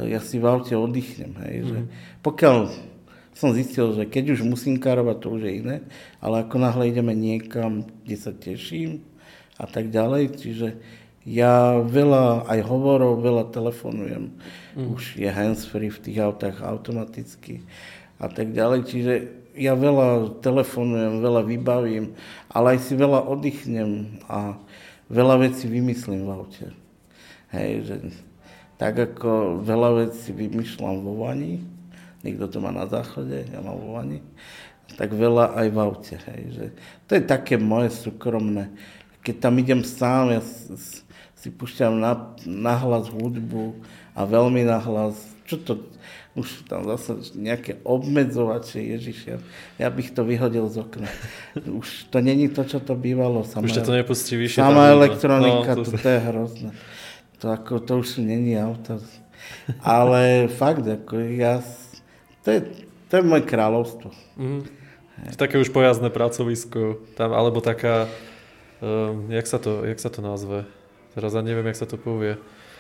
[0.04, 1.39] ja si v aute oddychnem.
[1.39, 1.78] Hej, že
[2.20, 2.72] pokiaľ
[3.32, 5.76] som zistil, že keď už musím karovať, to už je iné,
[6.20, 9.08] ale ako náhle ideme niekam, kde sa teším
[9.62, 10.82] a tak ďalej, čiže
[11.21, 14.34] ja veľa aj hovorov, veľa telefonujem.
[14.74, 14.97] Mm.
[14.97, 17.62] Už je hands-free v tých autách automaticky
[18.17, 18.89] a tak ďalej.
[18.89, 19.13] Čiže
[19.54, 22.17] ja veľa telefonujem, veľa vybavím,
[22.50, 24.58] ale aj si veľa oddychnem a
[25.13, 26.67] veľa vecí vymyslím v aute.
[27.54, 27.95] Hej, že
[28.82, 31.62] tak ako veľa vecí vymýšľam vo vani,
[32.26, 34.26] niekto to má na záchode, ja mám vo vani,
[34.97, 36.15] tak veľa aj v aute.
[36.17, 36.65] Hej, že
[37.06, 38.74] to je také moje súkromné.
[39.22, 40.42] Keď tam idem sám, ja
[41.38, 43.78] si púšťam na, nahlas hudbu
[44.14, 45.18] a veľmi nahlas.
[45.46, 45.74] Čo to,
[46.32, 49.36] už tam zase nejaké obmedzovače, ježiš,
[49.76, 51.10] ja, bych to vyhodil z okna.
[51.82, 53.44] Už to není to, čo to bývalo.
[53.44, 54.64] Sama, Už to nepustí vyššie.
[54.64, 54.96] sama hudba.
[54.96, 56.72] elektronika, No, to, to je hrozné.
[57.44, 59.02] To, ako, to už není auta.
[59.84, 61.60] Ale fakt, ako ja,
[62.46, 62.60] to je,
[63.12, 64.10] to je moje kráľovstvo.
[64.40, 64.62] Mhm.
[65.36, 68.08] Také už pojazdné pracovisko, tam, alebo taká,
[68.82, 70.65] um, jak, sa to, jak sa to nazve?
[71.13, 72.36] Teraz ja neviem, jak sa to povie.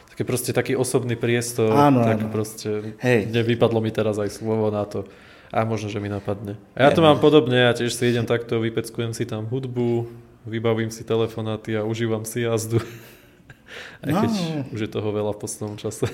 [0.09, 1.71] Také proste taký osobný priestor.
[1.71, 2.29] Áno, tak áno.
[2.29, 3.31] proste, Hej.
[3.31, 5.07] nevypadlo mi teraz aj slovo na to.
[5.51, 6.55] A možno, že mi napadne.
[6.75, 10.07] A ja to mám podobne, ja tiež si idem takto, vypeckujem si tam hudbu,
[10.47, 12.79] vybavím si telefonáty a užívam si jazdu.
[14.03, 14.63] Aj keď No.
[14.71, 16.07] už je toho veľa v poslednom čase.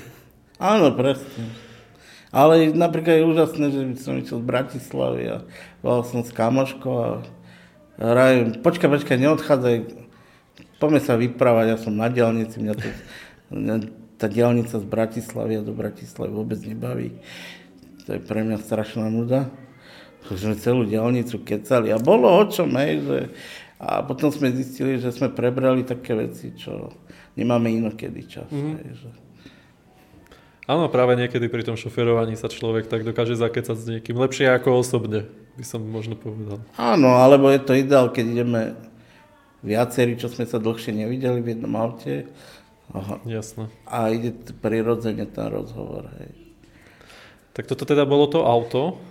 [0.58, 1.54] Áno, presne.
[2.30, 5.38] Ale napríklad je úžasné, že som išiel z Bratislavy a
[5.80, 7.10] volal som s kamoškou a
[7.98, 9.76] hrajem, počkaj, počkaj, neodchádzaj,
[10.78, 12.88] poďme sa vyprávať, ja som na diálnici, mňa to,
[14.18, 17.22] tá diálnica z Bratislavy a do Bratislavy vôbec nebaví.
[18.10, 19.52] To je pre mňa strašná nuda.
[20.36, 23.20] že sme celú diálnicu kecali a bolo o čom, hej, že...
[23.78, 26.90] A potom sme zistili, že sme prebrali také veci, čo
[27.38, 28.50] nemáme inokedy čas.
[28.50, 28.74] Mm-hmm.
[28.82, 29.10] Hej, že...
[30.66, 34.18] Áno, práve niekedy pri tom šoferovaní sa človek tak dokáže zakecať s niekým.
[34.18, 36.62] Lepšie ako osobne, by som možno povedal.
[36.78, 38.62] Áno, alebo je to ideál, keď ideme
[39.66, 42.30] viacerí, čo sme sa dlhšie nevideli v jednom aute
[42.94, 43.20] Aha.
[43.26, 43.68] Jasné.
[43.90, 46.08] a ide prirodzene ten rozhovor.
[46.22, 46.32] Hej.
[47.58, 49.02] Tak toto teda bolo to auto.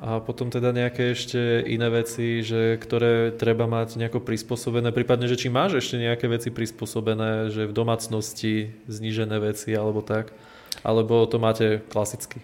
[0.00, 5.36] A potom teda nejaké ešte iné veci, že, ktoré treba mať nejako prispôsobené, prípadne, že
[5.36, 10.32] či máš ešte nejaké veci prispôsobené, že v domácnosti znížené veci alebo tak,
[10.80, 12.40] alebo to máte klasicky?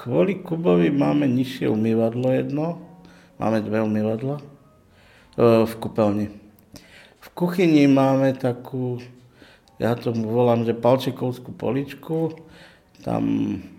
[0.00, 2.80] Kvôli Kubovi máme nižšie umývadlo jedno,
[3.36, 4.44] máme dve umývadla e,
[5.68, 6.32] v kúpeľni.
[7.20, 8.96] V kuchyni máme takú,
[9.76, 12.32] ja to volám, že palčikovskú poličku,
[13.04, 13.20] tam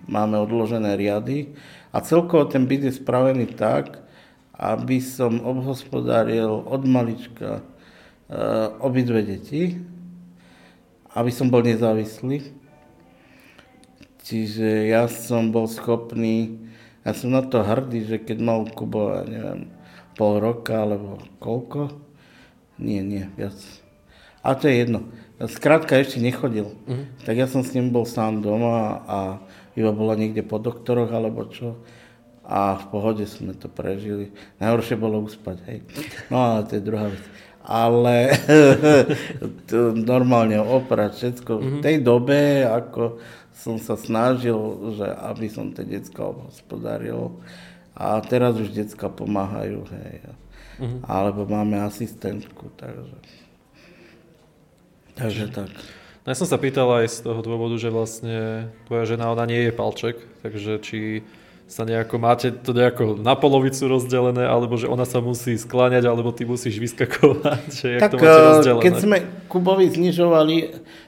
[0.06, 1.58] máme odložené riady
[1.90, 3.98] a celkovo ten byt je spravený tak,
[4.54, 7.64] aby som obhospodáril od malička e,
[8.78, 9.74] obidve deti,
[11.18, 12.61] aby som bol nezávislý.
[14.32, 16.56] Čiže ja som bol schopný,
[17.04, 19.68] ja som na to hrdý, že keď mal Kubo, ja neviem,
[20.16, 21.92] pol roka alebo koľko,
[22.80, 23.60] nie, nie, viac.
[24.40, 25.12] A to je jedno.
[25.52, 26.72] Skrátka ešte nechodil.
[26.72, 27.06] Uh-huh.
[27.28, 29.20] Tak ja som s ním bol sám doma a
[29.76, 31.76] iba bola niekde po doktoroch alebo čo.
[32.48, 34.32] A v pohode sme to prežili.
[34.64, 35.80] Najhoršie bolo uspať, hej.
[36.32, 37.24] No ale to je druhá vec.
[37.62, 38.34] Ale
[40.10, 41.52] normálne oprať všetko.
[41.54, 41.74] Mm-hmm.
[41.78, 43.22] V tej dobe, ako
[43.62, 44.58] som sa snažil,
[44.98, 47.38] že aby som tie decka obhospodaril.
[47.94, 50.26] A teraz už decka pomáhajú, hej.
[50.82, 51.02] Mm-hmm.
[51.06, 53.18] Alebo máme asistentku, takže...
[55.14, 55.70] Takže tak.
[56.26, 59.70] No ja som sa pýtal aj z toho dôvodu, že vlastne tvoja žena, ona nie
[59.70, 61.00] je palček, takže či
[61.72, 66.36] sa nejako, máte to nejako na polovicu rozdelené, alebo že ona sa musí skláňať, alebo
[66.36, 68.84] ty musíš vyskakovať, že jak tak, to máte rozdelené?
[68.84, 70.56] keď sme Kubovi znižovali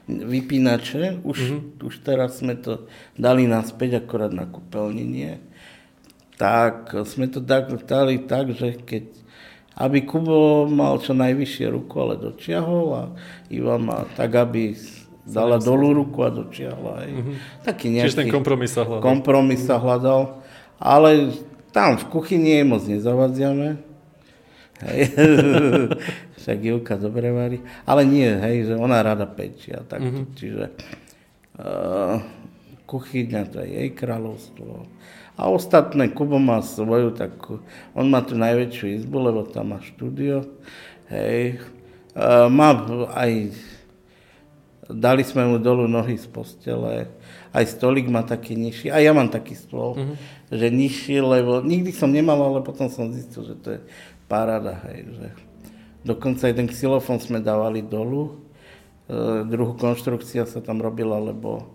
[0.08, 1.84] vypínače, už, mm-hmm.
[1.84, 2.88] už teraz sme to
[3.20, 5.36] dali naspäť, akorát na kúpeľni nie,
[6.40, 9.04] tak sme to dali tak, že keď
[9.74, 13.02] aby Kubo mal čo najvyššie ruku, ale dočiahol a
[13.50, 14.78] Iva má tak, aby
[15.26, 16.94] dala dolu ruku a dočiahla.
[17.10, 17.36] Mm-hmm.
[17.66, 19.02] Taký nejaký Čiže ten kompromis sa hľadal.
[19.02, 20.43] Kompromis sa hľadal,
[20.78, 21.34] ale
[21.74, 23.82] tam v kuchyni moc nezavadziame.
[24.84, 25.00] Hej.
[26.38, 27.58] Však Ivka dobre varí.
[27.88, 29.80] Ale nie, hej, že ona rada pečia.
[29.86, 30.24] Tak mm-hmm.
[30.36, 30.64] Čiže
[31.58, 32.20] uh,
[32.84, 34.86] kuchyňa to je jej kráľovstvo.
[35.34, 37.58] A ostatné, Kubo má svoju takú,
[37.90, 40.46] on má tu najväčšiu izbu, lebo tam má štúdio.
[41.10, 41.58] Hej.
[42.14, 42.78] Uh, má
[43.18, 43.50] aj
[44.84, 47.08] Dali sme mu dolu nohy z postele,
[47.56, 50.16] aj stolik má taký nižší, a ja mám taký stôl, mm-hmm.
[50.52, 53.80] že nižší, lebo nikdy som nemal, ale potom som zistil, že to je
[54.28, 55.28] paráda, hej, že
[56.04, 58.44] dokonca jeden xylofón sme dávali dolu,
[59.08, 61.72] e, druhú konštrukcia sa tam robila, lebo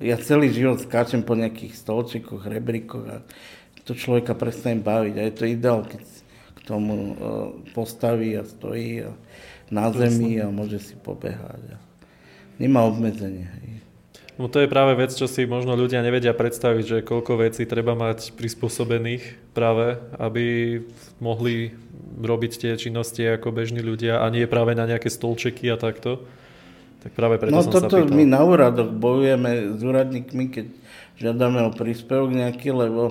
[0.00, 3.16] ja celý život skáčem po nejakých stolčikoch, rebríkoch a
[3.84, 5.14] to človeka prestane baviť.
[5.18, 6.00] A je to ideál, keď
[6.56, 7.14] k tomu e,
[7.76, 9.12] postaví a stojí a
[9.68, 11.91] na zemi a môže si pobehať.
[12.62, 13.50] Nemá obmedzenie.
[14.38, 17.92] No to je práve vec, čo si možno ľudia nevedia predstaviť, že koľko vecí treba
[17.98, 20.78] mať prispôsobených práve, aby
[21.20, 21.74] mohli
[22.16, 26.24] robiť tie činnosti ako bežní ľudia a nie práve na nejaké stolčeky a takto.
[27.02, 28.14] Tak práve preto no som toto sa pýtal.
[28.14, 30.66] my na úradoch bojujeme s úradníkmi, keď
[31.18, 33.10] žiadame o príspevok nejaký, lebo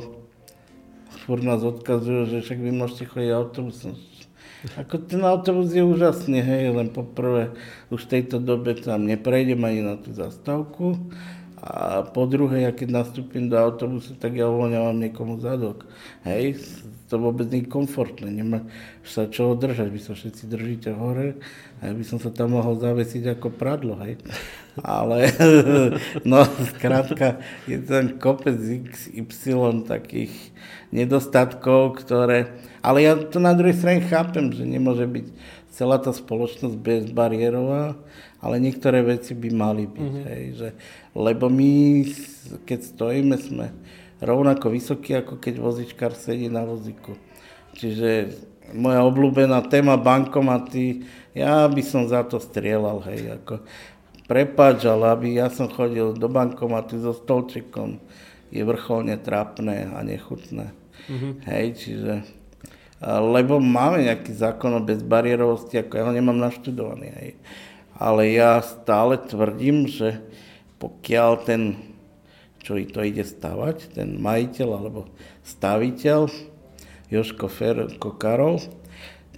[1.27, 3.93] furt nás odkazujú, že však vy môžete chodiť autobusom.
[4.77, 7.49] Ako ten autobus je úžasný, hej, len poprvé
[7.89, 11.01] už v tejto dobe tam neprejdem ani na tú zastávku
[11.61, 15.85] a po druhé, ja keď nastúpim do autobusu, tak ja uvoľňávam niekomu zadok.
[16.25, 16.57] Hej,
[17.05, 18.65] to vôbec nie je komfortné, nemá
[19.05, 21.37] sa čo držať, vy sa všetci držíte hore
[21.77, 24.17] a ja by som sa tam mohol zavesiť ako pradlo, hej.
[24.81, 25.29] Ale,
[26.29, 26.41] no,
[26.73, 30.33] skrátka, je tam kopec XY takých
[30.89, 35.25] nedostatkov, ktoré, ale ja to na druhej strane chápem, že nemôže byť
[35.71, 37.95] celá tá spoločnosť bezbariérová,
[38.41, 40.11] ale niektoré veci by mali byť.
[40.11, 40.27] Mm-hmm.
[40.27, 40.69] Hej, že,
[41.15, 41.71] lebo my,
[42.65, 43.71] keď stojíme, sme
[44.19, 47.15] rovnako vysokí, ako keď vozičkár sedí na vozíku.
[47.77, 48.35] Čiže
[48.75, 51.05] moja obľúbená téma bankomaty,
[51.37, 53.63] ja by som za to strieľal, hej, ako
[54.27, 57.99] prepáč, ale aby ja som chodil do bankomatu so stolčekom,
[58.51, 60.75] je vrcholne trápne a nechutné.
[61.07, 61.33] Mm-hmm.
[61.47, 62.40] Hej, čiže
[63.01, 67.07] lebo máme nejaký zákon o bezbariérovosti, ako ja ho nemám naštudovaný.
[67.17, 67.31] Hej
[68.01, 70.25] ale ja stále tvrdím, že
[70.81, 71.77] pokiaľ ten,
[72.65, 75.05] čo to ide stavať, ten majiteľ alebo
[75.45, 76.25] staviteľ,
[77.13, 78.65] Joško Fer Kokarov,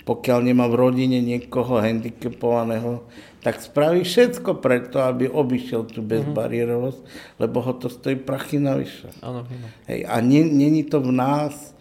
[0.08, 3.04] pokiaľ nemá v rodine niekoho handicapovaného,
[3.44, 7.40] tak spraví všetko preto, aby obišiel tú bezbariérovosť, mm-hmm.
[7.44, 9.12] lebo ho to stojí prachy navyše.
[9.20, 9.68] Áno, áno.
[9.92, 11.73] Hej, a není to v nás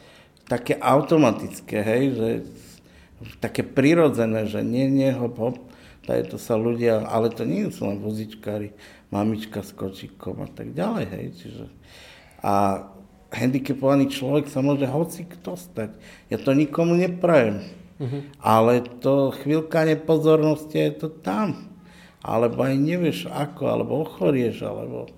[0.46, 2.28] také automatické, hej, že
[3.38, 5.56] také prirodzené, že nie, nie, hop, hop,
[6.06, 8.74] to sa ľudia, ale to nie sú len vozičkári,
[9.14, 11.66] mamička s kočikom a tak ďalej, hej, čiže.
[12.42, 12.86] A
[13.32, 15.96] handicapovaný človek sa môže hoci kto stať.
[16.28, 17.64] Ja to nikomu neprajem.
[18.02, 18.26] Uh-huh.
[18.42, 21.70] Ale to chvíľka nepozornosti je to tam.
[22.22, 25.10] Alebo aj nevieš ako, alebo ochorieš, alebo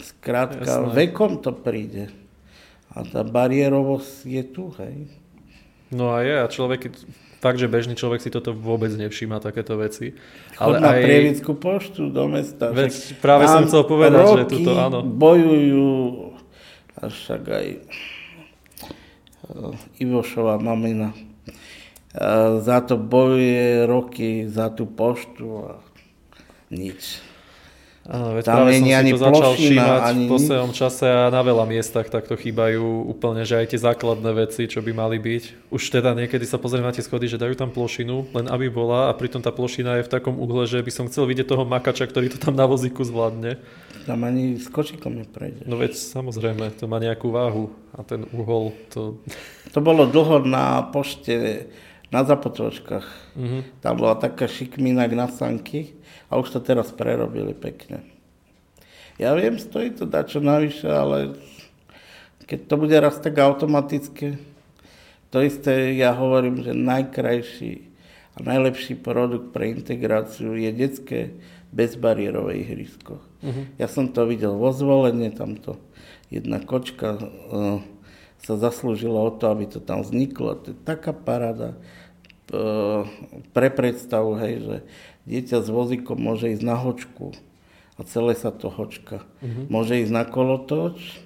[0.00, 0.92] skrátka Jasné.
[0.92, 2.12] vekom to príde.
[2.98, 5.06] A tá bariérovosť je tu, hej.
[5.94, 6.90] No a je, a človek,
[7.38, 10.18] fakt, že bežný človek si toto vôbec nevšíma, takéto veci.
[10.58, 11.02] Chod Ale na aj...
[11.06, 12.74] prievickú poštu do mesta.
[12.74, 15.06] Veď práve som chcel povedať, že tuto áno.
[15.06, 15.94] bojujú,
[16.98, 17.66] a však aj
[19.54, 25.72] uh, Ivošová mamina uh, za to bojuje roky, za tú poštu a
[26.74, 27.22] nič.
[28.08, 31.68] Áno, veď Tam práve som si to začal všímať v poslednom čase a na veľa
[31.68, 35.68] miestach takto chýbajú úplne, že aj tie základné veci, čo by mali byť.
[35.68, 39.12] Už teda niekedy sa pozriem na tie schody, že dajú tam plošinu, len aby bola
[39.12, 42.08] a pritom tá plošina je v takom uhle, že by som chcel vidieť toho makača,
[42.08, 43.60] ktorý to tam na vozíku zvládne.
[44.08, 45.68] Tam ani s kočikom neprejde.
[45.68, 49.20] No veď samozrejme, to má nejakú váhu a ten uhol to...
[49.76, 51.68] To bolo dlho na pošte
[52.08, 53.06] na zapotočkách.
[53.36, 53.62] Mm-hmm.
[53.84, 55.96] Tam bola taká šikmina na sanky
[56.32, 58.04] a už to teraz prerobili pekne.
[59.18, 61.34] Ja viem, stojí to dačo navyše, ale
[62.46, 64.38] keď to bude raz tak automatické,
[65.28, 67.72] to isté ja hovorím, že najkrajší
[68.38, 71.20] a najlepší produkt pre integráciu je detské
[71.74, 73.20] bezbariérové ihrisko.
[73.44, 73.68] Uh-huh.
[73.76, 75.76] Ja som to videl vo zvolenie, tamto
[76.32, 77.82] jedna kočka uh,
[78.42, 80.58] sa zaslúžila o to, aby to tam vzniklo.
[80.62, 81.74] To je taká parada
[82.52, 83.04] uh,
[83.52, 84.76] pre predstavu, hej, že
[85.28, 87.34] dieťa s vozíkom môže ísť na hočku
[87.98, 89.26] a celé sa to hočka.
[89.42, 89.66] Uh-huh.
[89.68, 91.18] Môže ísť na kolotoč,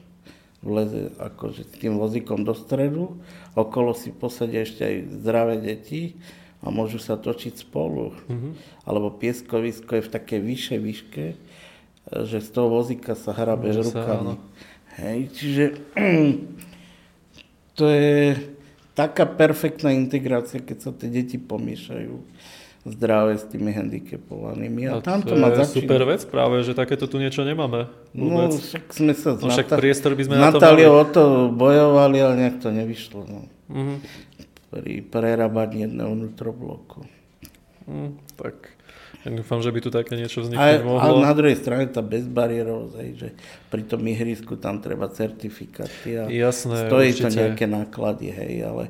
[0.64, 3.20] vleze akože s tým vozíkom do stredu,
[3.52, 6.16] okolo si posadia ešte aj zdravé deti
[6.64, 8.16] a môžu sa točiť spolu.
[8.16, 8.56] Uh-huh.
[8.88, 11.24] Alebo pieskovisko je v takej vyššej výške,
[12.10, 14.40] že z toho vozíka sa hrabe rukami.
[14.96, 15.64] Hej, čiže
[17.76, 18.36] to je
[18.92, 22.14] taká perfektná integrácia, keď sa tie deti pomiešajú
[22.82, 24.90] zdravé s tými handicapovanými.
[24.90, 25.86] A, a tam to, má začína.
[25.86, 27.86] super vec práve, že takéto tu niečo nemáme.
[28.10, 28.58] No, vôbec.
[28.58, 30.82] No však sme sa no, však priestor by sme na to mali.
[30.82, 33.20] o to bojovali, ale nejak to nevyšlo.
[33.30, 33.40] No.
[33.70, 33.98] Uh-huh.
[34.74, 37.06] Pri prerábaní jedného vnútrobloku.
[37.86, 38.74] Uh, tak
[39.22, 40.98] ja dúfam, že by tu také niečo vzniknúť mohlo.
[40.98, 43.28] Ale na druhej strane tá bezbariérovosť, že
[43.70, 47.30] pri tom ihrisku tam treba certifikáty a Jasné, stojí určite.
[47.30, 48.84] to nejaké náklady, hej, ale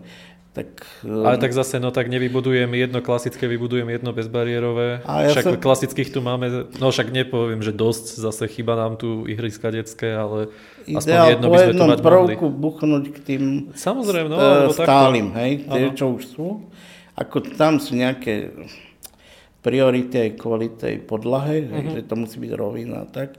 [0.52, 5.00] tak, ale tak zase, no tak nevybudujem jedno klasické, vybudujem jedno bezbariérové.
[5.08, 5.56] A ja však som...
[5.56, 10.52] klasických tu máme, no však nepoviem, že dosť, zase chyba nám tu ihriska detské, ale
[10.84, 12.60] aspoň jedno by sme tu mať prvku mohli.
[12.60, 14.36] buchnúť k tým Samozrejme, no,
[14.76, 16.68] st- stálym, hej, tie, čo už sú.
[17.16, 18.52] Ako tam sú nejaké
[19.62, 21.94] priority aj kvôli tej podlahe, uh-huh.
[21.94, 23.38] že to musí byť rovina tak.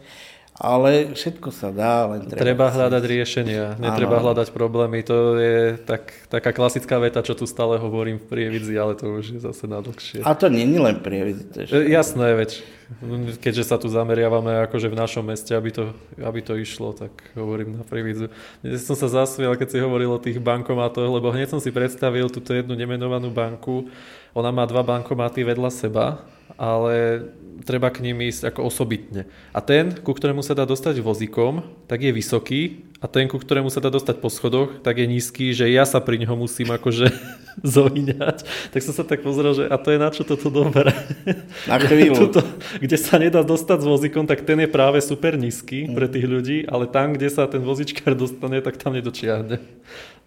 [0.53, 2.37] Ale všetko sa dá, len treba...
[2.37, 4.29] Treba hľadať riešenia, netreba ano.
[4.29, 5.01] hľadať problémy.
[5.01, 9.25] To je tak, taká klasická veta, čo tu stále hovorím v prievidzi, ale to už
[9.33, 10.21] je zase na dlhšie.
[10.21, 11.43] A to nie je len prievidzi.
[11.57, 12.61] To je Jasné, veď.
[13.41, 17.81] Keďže sa tu zameriavame akože v našom meste, aby to, aby to išlo, tak hovorím
[17.81, 18.29] na prievidzu.
[18.61, 22.29] Dnes som sa zasmiel, keď si hovoril o tých bankomátoch, lebo hneď som si predstavil
[22.29, 23.89] túto jednu nemenovanú banku.
[24.37, 26.21] Ona má dva bankomáty vedľa seba
[26.57, 27.27] ale
[27.63, 29.29] treba k ním ísť ako osobitne.
[29.55, 32.61] A ten, ku ktorému sa dá dostať vozíkom, tak je vysoký
[32.99, 35.99] a ten, ku ktorému sa dá dostať po schodoch, tak je nízky, že ja sa
[35.99, 37.11] pri ňoho musím akože
[37.75, 38.37] zohyňať.
[38.71, 40.91] Tak som sa tak pozrel, že a to je na čo toto dobré.
[41.69, 42.15] Na chvíľu.
[42.27, 42.41] Tuto,
[42.79, 45.95] kde sa nedá dostať s vozíkom, tak ten je práve super nízky mm.
[45.95, 49.59] pre tých ľudí, ale tam, kde sa ten vozičkár dostane, tak tam nedočiahne.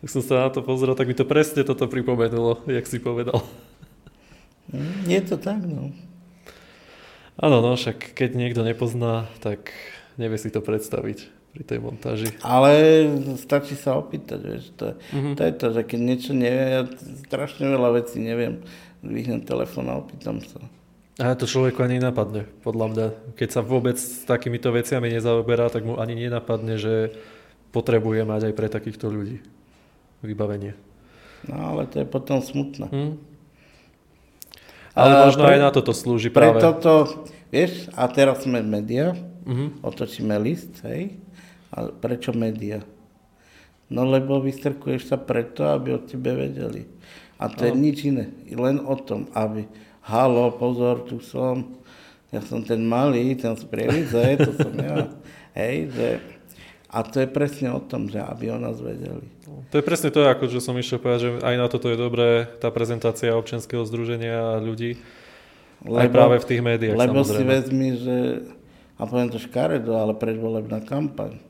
[0.05, 3.41] Tak som sa na to pozrel, tak mi to presne toto pripomenulo, jak si povedal.
[5.07, 5.95] Je to tak, no.
[7.37, 9.73] Áno, no však keď niekto nepozná, tak
[10.17, 12.29] nevie si to predstaviť pri tej montáži.
[12.45, 13.09] Ale
[13.41, 14.65] stačí sa opýtať, vieš.
[14.77, 15.35] To, mm-hmm.
[15.37, 16.83] to je to, že keď niečo neviem, ja
[17.29, 18.61] strašne veľa vecí neviem,
[19.01, 20.61] vyhnem telefón a opýtam sa.
[21.17, 23.07] A to človeku ani nenapadne, podľa mňa.
[23.41, 27.17] Keď sa vôbec s takýmito veciami nezaoberá, tak mu ani nenapadne, že
[27.73, 29.41] potrebuje mať aj pre takýchto ľudí
[30.21, 30.77] vybavenie.
[31.49, 32.89] No ale to je potom smutné.
[32.93, 33.15] Mm.
[34.97, 36.57] Ale možno pre, aj na toto slúži práve.
[36.57, 36.93] Pre toto,
[37.53, 39.13] vieš, a teraz sme média,
[39.45, 39.85] uh-huh.
[39.85, 41.21] otočíme list, hej,
[41.69, 42.81] a prečo média?
[43.93, 46.89] No lebo vystrkuješ sa preto, aby o tebe vedeli.
[47.37, 47.67] A to no.
[47.69, 49.69] je nič iné, len o tom, aby,
[50.09, 51.77] halo, pozor, tu som,
[52.33, 53.69] ja som ten malý, ten z
[54.41, 55.13] to som ja,
[55.61, 56.09] hej, že
[56.87, 59.27] a to je presne o tom, že aby o nás vedeli.
[59.71, 62.47] To je presne to, ako že som išiel povedať, že aj na toto je dobré
[62.63, 64.99] tá prezentácia občianského združenia a ľudí.
[65.83, 67.37] Lebo, aj práve v tých médiách, Lebo samozrejme.
[67.37, 68.17] si vezmi, že,
[68.97, 71.43] a poviem to škaredo, ale predvolebná kampaň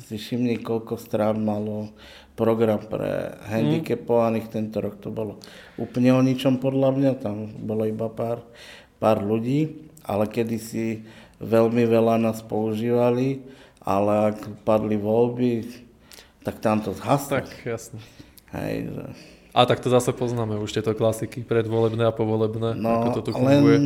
[0.00, 1.92] si všimni, koľko strán malo
[2.34, 4.48] program pre handicapovaných.
[4.48, 5.36] Tento rok to bolo
[5.76, 8.40] úplne o ničom podľa mňa, tam bolo iba pár,
[8.96, 11.04] pár ľudí, ale kedysi
[11.40, 13.44] veľmi veľa nás používali,
[13.80, 15.64] ale ak padli voľby,
[16.44, 17.40] tak tam to zhaslo.
[17.40, 18.00] Tak, jasne.
[18.52, 19.04] Hej, že...
[19.50, 23.30] A tak to zase poznáme už tieto klasiky, predvolebné a povolebné, No, ako to tu
[23.34, 23.78] len, funguje.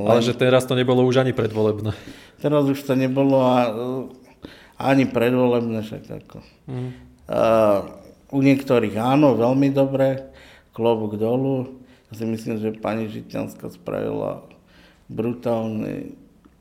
[0.00, 1.92] len, Ale že teraz to nebolo už ani predvolebné.
[2.40, 3.58] teraz už to nebolo a,
[4.80, 6.38] ani predvolebné, však ako.
[6.70, 6.90] Mm.
[7.28, 7.78] Uh,
[8.32, 10.32] u niektorých áno, veľmi dobre,
[10.72, 11.76] klobúk dolu.
[12.08, 14.40] Ja si myslím, že pani Žitňanská spravila
[15.12, 16.16] brutálny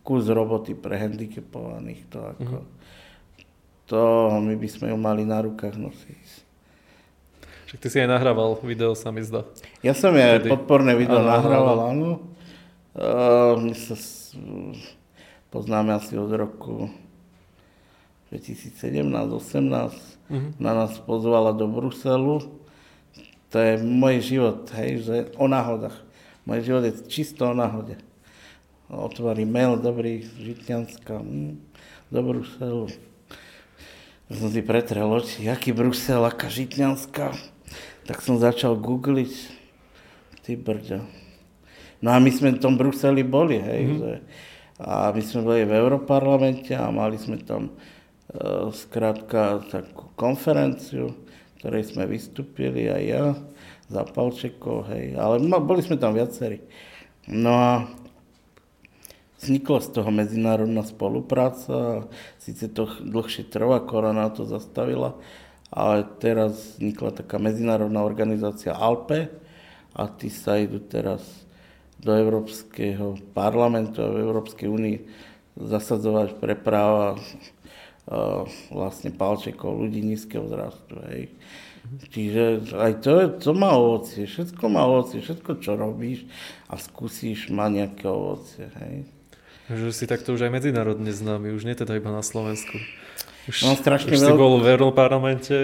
[0.08, 2.08] kus roboty pre handicapovaných.
[2.16, 2.56] To, ako,
[3.92, 4.00] to
[4.40, 6.48] my by sme ju mali na rukách nosiť.
[7.68, 9.44] Však ty si aj nahrával video, sa mi zdá.
[9.84, 10.56] Ja som aj Vtedy.
[10.56, 12.10] podporné video Áno, nahrával, áno.
[12.96, 14.00] Uh, my sa
[15.52, 16.88] poznáme asi od roku
[18.32, 19.12] 2017-18.
[20.32, 20.56] Mhm.
[20.64, 22.48] Na nás pozvala do Bruselu.
[23.52, 26.00] To je môj život, hej, že o náhodách.
[26.48, 28.00] Môj život je čisto o náhode.
[28.88, 31.60] Otvorí mail, dobrý, Žitňanská, hm,
[32.08, 32.88] do Bruselu.
[34.32, 37.36] Som si pretrel oči, aký Brusel, aká Žitňanská.
[38.08, 39.34] Tak som začal googliť.
[40.48, 41.04] Ty brďo.
[42.00, 44.00] No a my sme v tom Bruseli boli, hej, mm-hmm.
[44.00, 44.14] že,
[44.80, 51.12] a my sme boli v Európarlamente a mali sme tam uh, skrátka takú konferenciu,
[51.60, 53.26] ktorej sme vystúpili aj ja,
[53.92, 56.64] za Palčekov, hej, ale no, boli sme tam viacerí.
[57.28, 57.72] No a
[59.38, 62.06] vznikla z toho medzinárodná spolupráca,
[62.42, 65.14] síce to dlhšie trvá, korona to zastavila,
[65.70, 69.30] ale teraz vznikla taká medzinárodná organizácia ALPE
[69.94, 71.22] a tí sa idú teraz
[71.98, 74.98] do Európskeho parlamentu a v Európskej únii
[75.58, 81.02] zasadzovať pre práva uh, vlastne palčekov, ľudí nízkeho vzrastu.
[81.10, 81.34] Hej.
[82.14, 83.12] Čiže aj to,
[83.42, 86.28] to má ovocie, všetko má ovocie, všetko, čo robíš
[86.70, 88.70] a skúsiš, má nejaké ovocie.
[88.78, 89.17] Hej.
[89.68, 92.80] Že si takto už aj medzinárodne známy, už nie teda iba na Slovensku.
[93.46, 95.56] Už, Mám strašne už si veľkú- bol v Európarlamente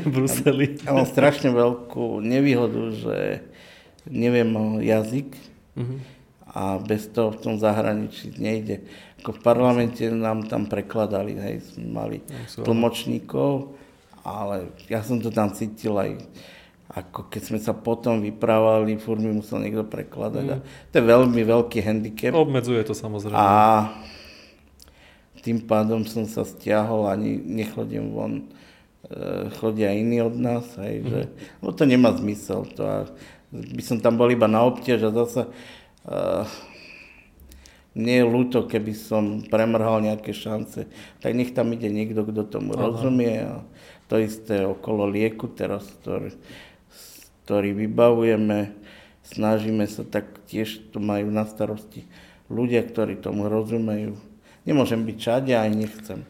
[0.00, 0.82] v Bruseli.
[0.82, 3.16] Ja mám strašne veľkú nevýhodu, že
[4.04, 5.30] neviem jazyk
[5.74, 5.96] Mhm.
[6.48, 8.86] a bez toho v tom zahraničí nejde.
[9.18, 12.22] Ako v parlamente nám tam prekladali, hej, mali
[12.56, 13.74] tlmočníkov,
[14.20, 14.56] ale
[14.86, 16.18] ja som to tam cítil aj
[16.90, 20.46] ako keď sme sa potom vyprávali, furt mi musel niekto prekladať.
[20.52, 20.56] A
[20.92, 22.36] to je veľmi veľký handicap.
[22.36, 23.36] Obmedzuje to samozrejme.
[23.36, 23.88] A
[25.44, 31.20] tým pádom som sa stiahol, ani nechodím von, e, chodia iní od nás, hej, že,
[31.60, 33.04] no to nemá zmysel, to a
[33.54, 35.46] by som tam bol iba na obtiež a zase
[36.10, 36.42] uh,
[37.94, 40.90] nie je ľúto, keby som premrhal nejaké šance,
[41.22, 42.90] tak nech tam ide niekto, kto tomu Aha.
[42.90, 43.62] rozumie a
[44.10, 46.34] to isté okolo lieku teraz, ktorý,
[47.44, 48.72] ktorý vybavujeme,
[49.24, 52.08] snažíme sa, tak tiež to majú na starosti
[52.48, 54.16] ľudia, ktorí tomu rozumejú.
[54.64, 56.20] Nemôžem byť všade, aj nechcem.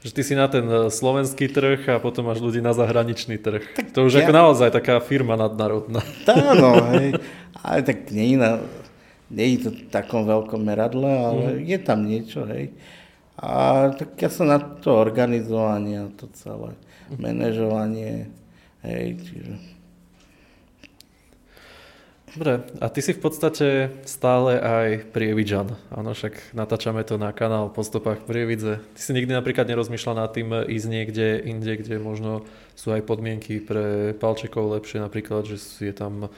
[0.00, 3.64] Že ty si na ten e, slovenský trh a potom máš ľudí na zahraničný trh.
[3.92, 6.00] to už ja- ako naozaj taká firma nadnárodná.
[6.24, 7.20] Tá, no, hej.
[7.60, 8.62] Ale tak nie je, na,
[9.28, 12.72] nie je to v takom veľkom meradle, ale je tam niečo, hej.
[13.36, 16.72] A tak ja som na to organizovanie to celé,
[17.12, 18.32] manažovanie,
[18.80, 19.75] hej, čiže...
[22.36, 25.72] Dobre, a ty si v podstate stále aj prievidžan.
[25.88, 28.76] Áno, však natáčame to na kanál po stopách prievidze.
[28.92, 32.44] Ty si nikdy napríklad nerozmýšľal nad tým ísť niekde inde, kde možno
[32.76, 36.28] sú aj podmienky pre palčekov lepšie, napríklad, že je tam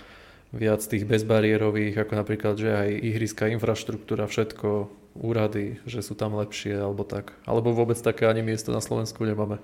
[0.55, 4.87] viac tých bezbariérových, ako napríklad, že aj ihriska, infraštruktúra, všetko,
[5.19, 7.35] úrady, že sú tam lepšie, alebo tak.
[7.43, 9.59] Alebo vôbec také ani miesto na Slovensku nemáme.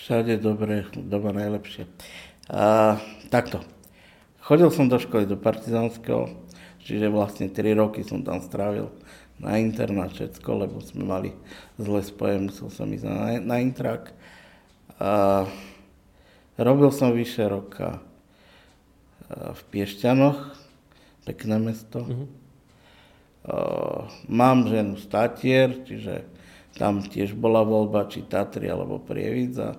[0.00, 1.84] Všade dobre, doma najlepšie.
[2.48, 2.96] A,
[3.28, 3.60] takto.
[4.42, 6.26] Chodil som do školy, do Partizánskeho,
[6.82, 8.90] čiže vlastne 3 roky som tam strávil
[9.38, 11.30] na internát všetko, lebo sme mali
[11.78, 14.10] zle spoje, musel som ísť na, na intrak.
[14.98, 15.46] A,
[16.58, 18.02] robil som vyše roka
[19.30, 20.58] a, v Piešťanoch,
[21.22, 22.02] pekné mesto.
[22.02, 22.26] Mhm.
[23.46, 23.54] A,
[24.26, 26.26] mám ženu statier, čiže
[26.74, 29.78] tam tiež bola voľba, či Tatry alebo Prievidza.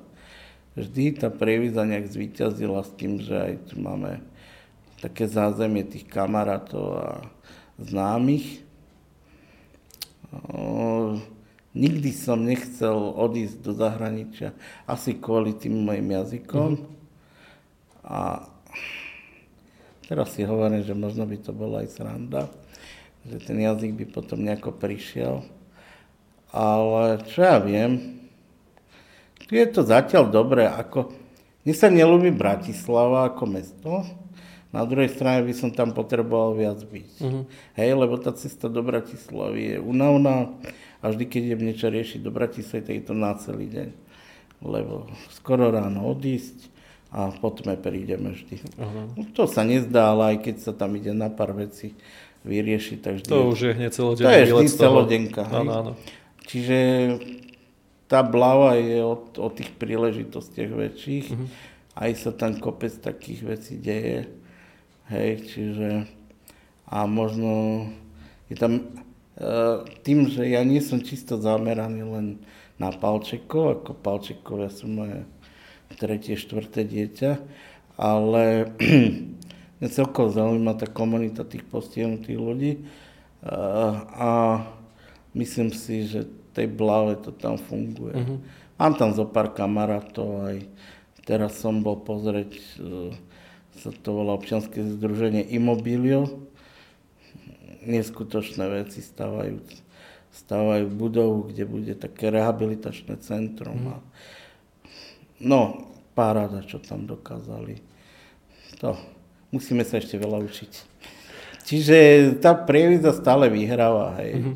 [0.80, 4.24] Vždy tá Prievidza nejak zvíťazila s tým, že aj tu máme
[5.04, 7.10] také zázemie tých kamarátov a
[7.76, 8.64] známych.
[10.32, 11.20] O,
[11.76, 14.56] nikdy som nechcel odísť do zahraničia,
[14.88, 16.80] asi kvôli tým mojim jazykom.
[18.08, 18.48] A
[20.08, 22.48] teraz si hovorím, že možno by to bola aj sranda,
[23.28, 25.44] že ten jazyk by potom nejako prišiel.
[26.56, 28.24] Ale čo ja viem,
[29.52, 31.12] je to zatiaľ dobré, ako...
[31.64, 34.04] Mne sa nelúbi Bratislava ako mesto,
[34.74, 37.10] na druhej strane by som tam potreboval viac byť.
[37.22, 37.46] Uh-huh.
[37.78, 40.50] Hej, lebo tá cesta do Bratislavy je unavná
[40.98, 43.90] a vždy, keď idem niečo riešiť do Bratislavy, tak je to na celý deň.
[44.66, 46.74] Lebo skoro ráno odísť
[47.14, 48.66] a potom prídeme vždy.
[48.82, 49.14] Uh-huh.
[49.14, 51.94] No, to sa nezdá, ale aj keď sa tam ide na pár vecí
[52.42, 53.30] vyriešiť, tak vždy...
[53.30, 55.44] To už je hneď celodenný To je vždy celodenka.
[55.54, 55.92] Áno, áno.
[56.50, 56.78] Čiže
[58.10, 61.28] tá blava je o, o tých príležitostiach väčších.
[61.30, 61.48] Uh-huh.
[61.94, 64.42] Aj sa tam kopec takých vecí deje
[65.12, 66.08] Hej, čiže
[66.88, 67.86] a možno
[68.48, 68.84] je tam e,
[70.06, 72.28] tým, že ja nie som čisto zameraný len
[72.78, 75.26] na Palčekov, ako Palčekov ja som moje
[75.98, 77.32] tretie, štvrté dieťa,
[77.98, 78.74] ale
[79.82, 82.72] mňa celkovo zaujíma tá komunita tých postihnutých ľudí
[83.44, 84.30] a, e, a
[85.34, 88.14] myslím si, že tej blave to tam funguje.
[88.14, 88.38] Uh-huh.
[88.78, 90.58] Mám tam zo pár kamarátov, aj
[91.26, 92.62] teraz som bol pozrieť e,
[93.80, 96.46] sa to volá občianske združenie Immobilio.
[97.84, 99.60] Neskutočné veci stávajú,
[100.32, 103.76] stávajú budovu, kde bude také rehabilitačné centrum.
[103.76, 103.90] Mm.
[103.92, 103.96] A,
[105.44, 105.62] no,
[106.16, 107.82] paráda, čo tam dokázali.
[108.80, 108.96] To,
[109.52, 110.72] musíme sa ešte veľa učiť.
[111.64, 111.98] Čiže
[112.44, 114.40] tá prievidza stále vyhráva, hej.
[114.40, 114.56] Mm-hmm.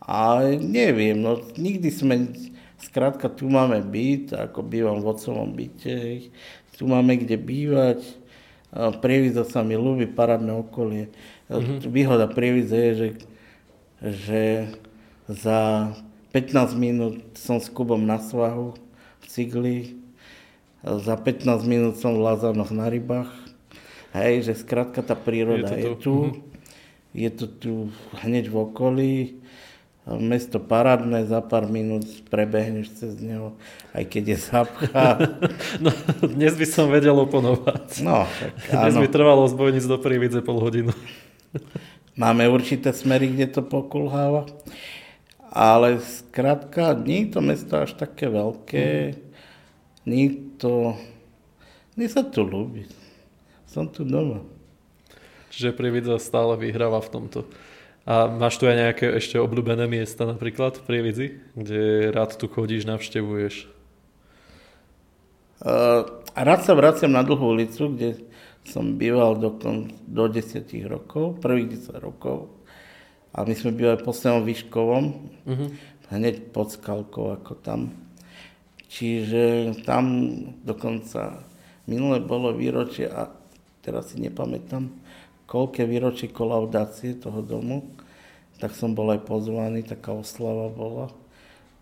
[0.00, 2.32] A neviem, no nikdy sme,
[2.80, 6.32] skrátka tu máme byt, ako bývam v otcovom byte,
[6.74, 8.00] tu máme kde bývať,
[8.72, 11.10] Prievidza sa mi ľúbi, parádne okolie.
[11.50, 11.90] Mm-hmm.
[11.90, 13.08] Výhoda Prievidze je, že,
[13.98, 14.42] že
[15.26, 15.90] za
[16.30, 18.78] 15 minút som s Kubom na svahu
[19.18, 19.78] v cigli,
[20.86, 23.30] za 15 minút som v Lazanoch na rybách.
[24.14, 26.16] Hej, že skrátka tá príroda je, je tu.
[26.30, 26.48] Mm-hmm.
[27.10, 27.72] Je to tu
[28.22, 29.14] hneď v okolí
[30.18, 33.54] mesto parádne, za pár minút prebehneš cez neho,
[33.94, 35.06] aj keď je zapcha.
[35.84, 35.94] No,
[36.24, 38.02] dnes by som vedel oponovať.
[38.02, 38.26] No,
[38.68, 40.90] tak Dnes by trvalo z Bojnic do Prívidze pol hodinu.
[42.20, 44.50] Máme určité smery, kde to pokulháva.
[45.50, 49.18] Ale skrátka, nie je to mesto až také veľké.
[50.06, 50.26] Nie
[50.58, 50.94] to...
[51.94, 52.86] Nie sa tu ľúbi.
[53.66, 54.42] Som tu doma.
[55.50, 57.38] Čiže Prívidza stále vyhráva v tomto.
[58.10, 62.82] A máš tu aj nejaké ešte obľúbené miesta napríklad v Prievidzi, kde rád tu chodíš,
[62.82, 63.70] navštevuješ?
[65.62, 66.02] Uh,
[66.34, 68.18] rád sa vraciam na dlhú ulicu, kde
[68.66, 69.54] som býval do,
[70.10, 72.50] do 10 rokov, prvých 10 rokov.
[73.30, 75.04] A my sme bývali v poslednom Výškovom,
[75.46, 75.68] uh-huh.
[76.10, 77.94] hneď pod Skalkou ako tam.
[78.90, 80.34] Čiže tam
[80.66, 81.46] dokonca
[81.86, 83.30] minulé bolo výročie a
[83.86, 84.90] teraz si nepamätám,
[85.46, 87.99] koľké výročie kolaudácie toho domu,
[88.60, 91.08] tak som bol aj pozvaný, taká oslava bola.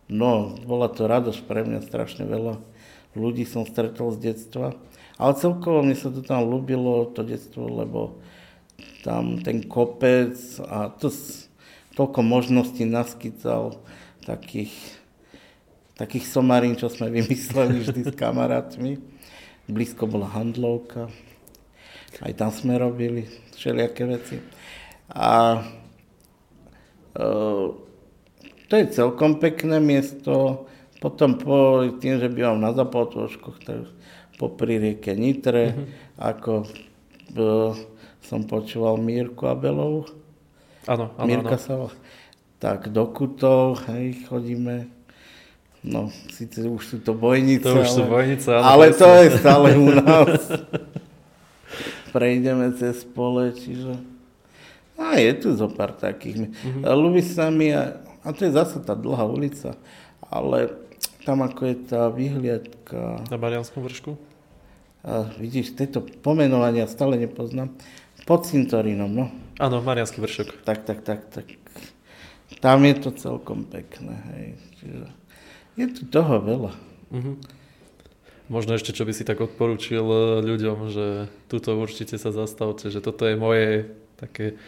[0.08, 2.62] No, bola to radosť pre mňa, strašne veľa
[3.18, 4.78] ľudí som stretol z detstva.
[5.18, 8.22] Ale celkovo mi sa to tam ľúbilo, to detstvo, lebo
[9.02, 11.10] tam ten kopec a to
[11.98, 13.82] toľko možností naskycal
[14.22, 14.70] takých,
[15.98, 19.02] takých somarín, čo sme vymysleli vždy s kamarátmi.
[19.68, 21.12] Blízko bola handlovka,
[22.24, 24.40] aj tam sme robili všelijaké veci.
[25.12, 25.60] A
[28.68, 30.66] to je celkom pekné miesto.
[30.98, 33.86] Potom po tým, že bývam na Zapotôžkoch, tak
[34.38, 35.86] po rieke Nitre, mm-hmm.
[36.18, 36.66] ako e,
[38.22, 40.10] som počúval Mírku Abelovu.
[40.86, 41.90] Áno, áno, Mírka sa
[42.58, 44.90] Tak do Kutov, hej, chodíme.
[45.82, 49.28] No, síce už sú to bojnice, to už ale, sú bojnice, ale, ale to je
[49.38, 50.42] stále u nás.
[52.10, 54.17] prejdeme cez pole, čiže...
[54.98, 56.50] A je tu zo pár takých.
[56.50, 56.82] Mm-hmm.
[56.82, 59.78] Ľubí sa mi, a, a to je zase tá dlhá ulica,
[60.26, 60.74] ale
[61.22, 63.22] tam ako je tá vyhliadka...
[63.30, 64.18] Na Marianskom vršku?
[65.06, 67.70] A vidíš, tieto pomenovania stále nepoznám.
[68.26, 69.30] Pod cintorínom, no.
[69.62, 70.66] Áno, Marianský vršok.
[70.66, 71.46] Tak, tak, tak, tak.
[72.58, 74.46] Tam je to celkom pekné, hej.
[74.82, 75.06] Čiže
[75.78, 76.72] je tu toho veľa.
[77.14, 77.34] Mm-hmm.
[78.48, 81.06] Možno ešte, čo by si tak odporúčil eh, ľuďom, že
[81.46, 84.58] tuto určite sa zastavte, že toto je moje také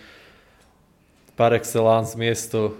[1.40, 2.76] par excellence miesto.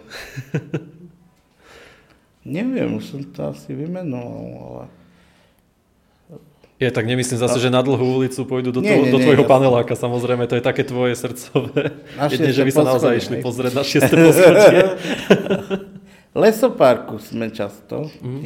[2.45, 4.85] Neviem, už som to asi vymenoval, ale...
[6.81, 9.49] Je, tak nemyslím zase, že na dlhú ulicu pôjdu do, nie, nie, do tvojho nie,
[9.49, 10.01] paneláka, ja...
[10.01, 11.93] samozrejme, to je také tvoje srdcové.
[12.33, 14.81] Jedne, že by sa naozaj išli pozrieť na šieste poschodie.
[16.41, 18.45] Lesoparku sme často, mm.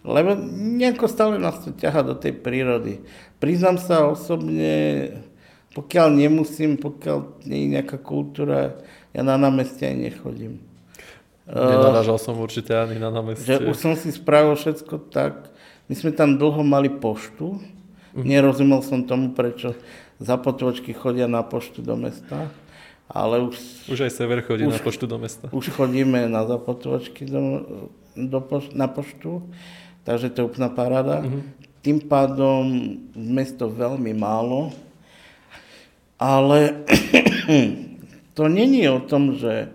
[0.00, 0.32] Lebo
[0.80, 3.04] nejako stále nás to ťaha do tej prírody.
[3.36, 5.12] Priznám sa osobne,
[5.70, 8.74] pokiaľ nemusím, pokiaľ nie je nejaká kultúra,
[9.10, 10.58] ja na námestie aj nechodím.
[11.46, 13.54] Nenarážal som určite ani na že námestie.
[13.66, 15.50] už som si spravil všetko tak.
[15.90, 17.58] My sme tam dlho mali poštu.
[18.14, 19.74] Nerozumel som tomu, prečo
[20.18, 22.50] za potvočky chodia na poštu do mesta.
[23.10, 23.58] Ale už,
[23.90, 25.50] Už aj sever chodí Už- na poštu do mesta.
[25.50, 27.66] už chodíme na zapotvočky do,
[28.14, 29.42] do poš- na poštu.
[30.06, 31.26] Takže to je úplná paráda.
[31.82, 32.70] Tým pádom
[33.14, 34.70] mesto veľmi málo.
[36.20, 36.84] Ale
[38.36, 39.72] to není o tom, že,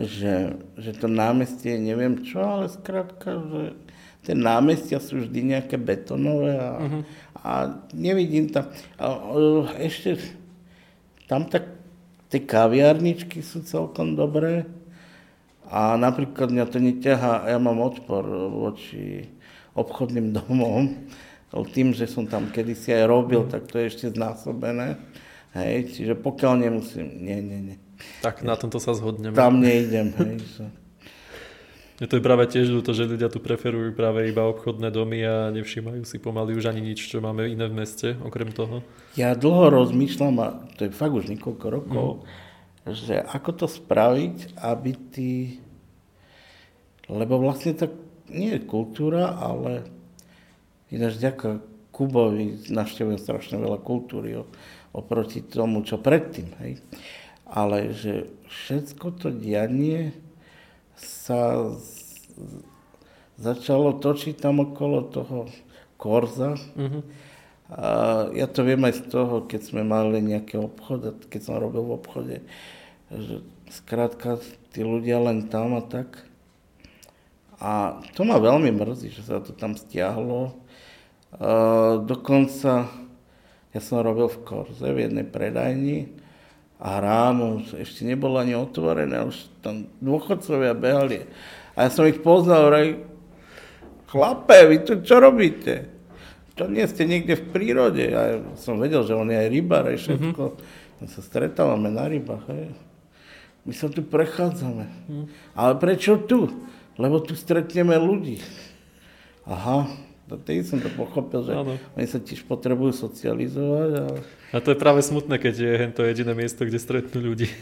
[0.00, 3.62] že, že to námestie je neviem čo, ale skrátka, že
[4.24, 6.72] tie námestia sú vždy nejaké betonové a,
[7.36, 7.52] a
[7.92, 8.72] nevidím tam.
[8.96, 9.20] A,
[9.84, 10.16] ešte
[11.28, 11.68] tam tak
[12.32, 14.64] tie kaviarničky sú celkom dobré
[15.68, 19.28] a napríklad mňa to neťahá, ja mám odpor voči
[19.76, 20.88] obchodným domom,
[21.76, 24.96] tým, že som tam kedysi aj robil, tak to je ešte znásobené.
[25.52, 27.76] Hej, čiže pokiaľ nemusím, nie, nie, nie.
[28.24, 29.36] Tak na tomto sa zhodneme.
[29.36, 30.36] Tam neidem, hej.
[30.56, 30.64] Že...
[32.02, 35.54] Mne to je práve tiež ľúto, že ľudia tu preferujú práve iba obchodné domy a
[35.54, 38.82] nevšímajú si pomaly už ani nič, čo máme iné v meste, okrem toho.
[39.14, 42.26] Ja dlho rozmýšľam, a to je fakt už niekoľko rokov,
[42.88, 45.30] že ako to spraviť, aby ty...
[47.06, 47.86] Lebo vlastne to
[48.34, 49.86] nie je kultúra, ale
[50.90, 54.48] ináč ďaká Kubovi navštevujem strašne veľa kultúry o,
[54.92, 56.52] oproti tomu, čo predtým.
[56.60, 56.80] Hej.
[57.48, 60.12] Ale že všetko to dianie
[60.96, 61.72] sa
[63.40, 65.48] začalo točiť tam okolo toho
[65.96, 66.56] Korza.
[67.72, 71.80] A ja to viem aj z toho, keď sme mali nejaký obchod, keď som robil
[71.88, 72.36] v obchode,
[73.08, 73.40] že
[73.72, 74.36] skrátka
[74.76, 76.28] tí ľudia len tam a tak.
[77.56, 80.52] A to ma veľmi mrzí, že sa to tam stiahlo.
[81.32, 82.92] A dokonca
[83.72, 86.12] ja som robil v Korze v jednej predajni
[86.76, 91.24] a ráno ešte nebolo ani otvorené, už tam dôchodcovia behali.
[91.72, 93.00] A ja som ich poznal, vraj,
[94.12, 95.88] chlape, vy tu čo robíte?
[96.60, 98.04] To nie ste niekde v prírode.
[98.12, 100.42] Ja som vedel, že on je aj rybár, aj všetko.
[101.00, 102.44] My sa stretávame na rybách.
[102.52, 102.76] Hej.
[103.64, 104.84] My sa tu prechádzame.
[105.56, 106.52] Ale prečo tu?
[107.00, 108.36] Lebo tu stretneme ľudí.
[109.48, 109.88] Aha,
[110.32, 111.76] to tedy som to pochopil, že Áno.
[111.92, 113.90] oni sa tiež potrebujú socializovať.
[114.00, 114.04] A...
[114.56, 117.52] A to je práve smutné, keď je to jediné miesto, kde stretnú ľudí.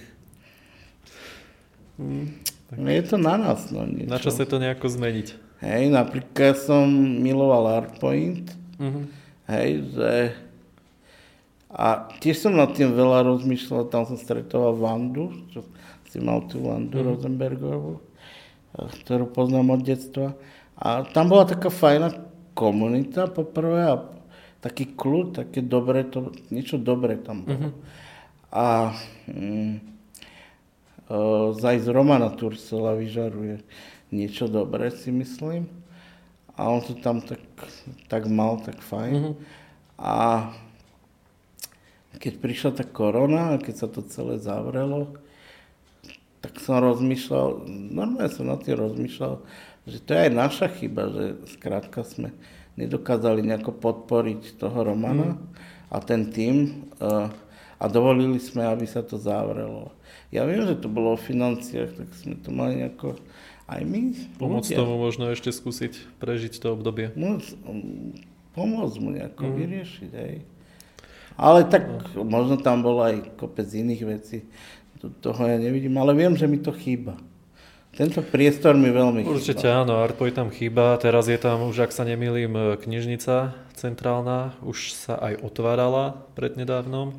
[2.71, 3.75] Je to na nás.
[3.75, 4.07] No, niečo.
[4.07, 5.35] Na čase to nejako zmeniť.
[5.67, 6.87] Hej, napríklad som
[7.19, 8.55] miloval Artpoint.
[8.79, 9.01] Mhm.
[9.51, 10.13] Hej, že...
[11.71, 15.63] A tiež som nad tým veľa rozmýšľal, tam som stretoval Vandu, čo
[16.11, 17.07] si mal tú Vandu mm.
[17.15, 18.03] Rosenbergovú,
[18.75, 20.35] ktorú poznám od detstva.
[20.75, 22.30] A tam bola taká fajná
[22.61, 24.05] komunita poprvé a
[24.61, 27.73] taký kľud, také dobré, to, niečo dobré tam bolo.
[28.53, 28.93] A
[29.25, 29.81] mm,
[31.09, 33.65] uh, aj z Romana Tursela vyžaruje
[34.13, 35.65] niečo dobré, si myslím.
[36.61, 37.41] A on to tam tak,
[38.13, 39.33] tak mal, tak fajn.
[39.97, 40.51] A
[42.21, 45.17] keď prišla tá korona a keď sa to celé zavrelo,
[46.45, 49.41] tak som rozmýšľal, normálne som nad tým rozmýšľal,
[49.91, 51.25] že to je aj naša chyba, že
[51.59, 52.31] skrátka sme
[52.79, 55.37] nedokázali nejako podporiť toho Romana
[55.91, 57.29] a ten tým uh,
[57.81, 59.91] a dovolili sme, aby sa to zavrelo.
[60.31, 63.19] Ja viem, že to bolo o financiách, tak sme to mali nejako
[63.67, 64.01] aj my.
[64.39, 64.79] Pomôcť ľudia.
[64.79, 67.11] tomu možno ešte skúsiť prežiť to obdobie.
[67.19, 68.15] Um,
[68.55, 69.55] pomôcť mu nejako mm.
[69.59, 70.37] vyriešiť, hej.
[71.41, 74.45] Ale tak možno tam bolo aj kopec iných vecí,
[75.25, 77.17] toho ja nevidím, ale viem, že mi to chýba.
[77.91, 79.83] Tento priestor mi veľmi Určite chýba.
[79.83, 85.19] áno, Artpoint tam chýba, teraz je tam už, ak sa nemýlim, knižnica centrálna, už sa
[85.19, 87.19] aj otvárala prednedávnom.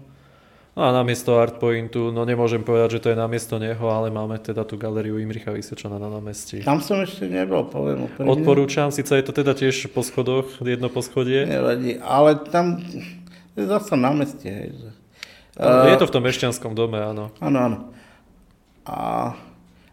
[0.72, 4.64] No a namiesto Artpointu, no nemôžem povedať, že to je namiesto neho, ale máme teda
[4.64, 6.64] tú galériu Imricha Vysečana na námestí.
[6.64, 8.32] Tam som ešte nebol, poviem úprimne.
[8.32, 11.44] Odporúčam, síce je to teda tiež po schodoch, jedno poschodie.
[11.44, 12.80] Nevadí, ale tam
[13.60, 14.72] je zase na meste, hej.
[14.72, 14.90] Že...
[15.92, 17.36] Je to v tom mešťanskom dome, áno.
[17.44, 17.78] Áno, áno.
[18.88, 19.36] A,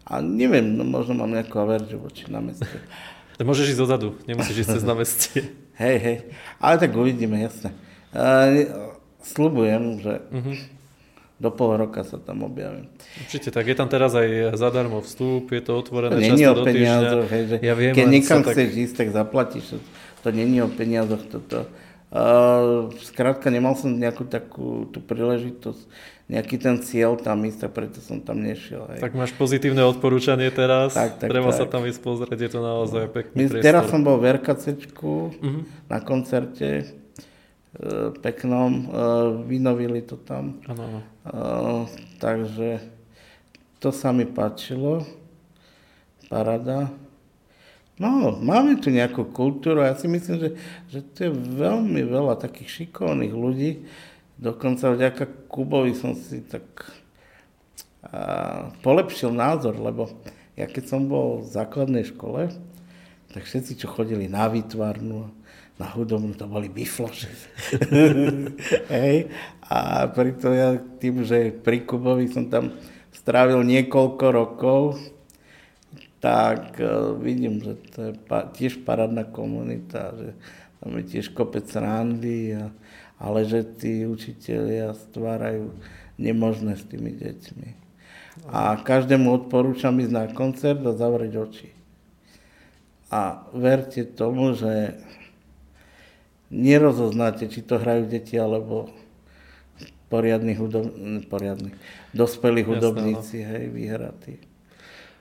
[0.09, 2.65] a neviem, no možno mám nejakú averziu voči na meste.
[3.39, 5.41] Môžeš ísť dozadu, nemusíš ísť cez námestie.
[5.79, 6.17] Hej, hej.
[6.59, 7.71] Ale tak uvidíme, jasne.
[8.11, 8.67] Uh,
[9.21, 10.53] slubujem, že Mhm.
[11.39, 12.91] do pol roka sa tam objavím.
[13.17, 16.57] Určite, tak je tam teraz aj zadarmo vstup, je to To otvorené není často o
[16.57, 16.75] do týždňa.
[16.75, 19.65] peniazoch, hej, že Ja viem, keď niekam sa tak- chceš ísť, tak zaplatíš.
[19.69, 19.77] To,
[20.19, 21.23] to není o peniazoch.
[21.25, 21.63] Toto.
[22.09, 25.79] Uh, skrátka, nemal som nejakú takú tú príležitosť,
[26.29, 28.85] nejaký ten cieľ tam ísť, a preto som tam nešiel.
[28.87, 29.01] Hej.
[29.01, 31.73] Tak máš pozitívne odporúčanie teraz, Tak, tak, treba sa tak.
[31.73, 33.65] tam ísť pozrieť, je to naozaj pekný My, priestor.
[33.65, 35.59] teraz som bol v RKCčku Mhm.
[35.85, 36.85] na koncerte e,
[38.15, 38.85] peknom, e,
[39.43, 40.57] vynovili to tam.
[40.65, 40.99] Áno, áno.
[41.23, 41.33] E,
[42.17, 42.81] takže
[43.77, 45.05] to sa mi páčilo.
[46.27, 46.93] parada.
[47.95, 49.81] No, máme tu nejakú kultúru.
[49.81, 50.49] Ja si myslím, že,
[50.87, 53.81] že tu je veľmi veľa takých šikovných ľudí.
[54.39, 56.63] Dokonca vďaka Kubovi som si tak
[58.07, 60.07] a, polepšil názor, lebo
[60.55, 62.47] ja keď som bol v základnej škole,
[63.35, 65.27] tak všetci, čo chodili na výtvarnú,
[65.75, 67.31] na hudobnú, to boli bifloši.
[68.95, 69.31] Hej.
[69.67, 72.75] A preto ja tým, že pri Kubovi som tam
[73.11, 74.81] strávil niekoľko rokov,
[76.19, 80.35] tak uh, vidím, že to je pa, tiež parádna komunita, že
[80.83, 82.71] tam je tiež kopec randy, a,
[83.19, 85.75] ale že tí učitelia stvárajú
[86.15, 87.69] nemožné s tými deťmi.
[88.47, 91.69] A každému odporúčam ísť na koncert a zavrieť oči.
[93.11, 94.95] A verte tomu, že
[96.47, 98.87] nerozoznáte, či to hrajú deti, alebo
[100.09, 101.75] poriadni hudobní, poriadni,
[102.15, 103.49] dospelí hudobníci, Jasné, no.
[103.53, 104.35] hej, vyhratí.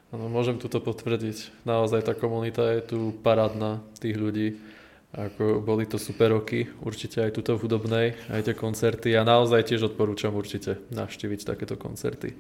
[0.09, 1.69] Môžem toto potvrdiť.
[1.69, 4.57] Naozaj tá komunita je tu parádna tých ľudí.
[5.09, 9.65] Ako boli to super roky, určite aj tuto v hudobnej, aj tie koncerty a naozaj
[9.65, 12.37] tiež odporúčam určite navštíviť takéto koncerty.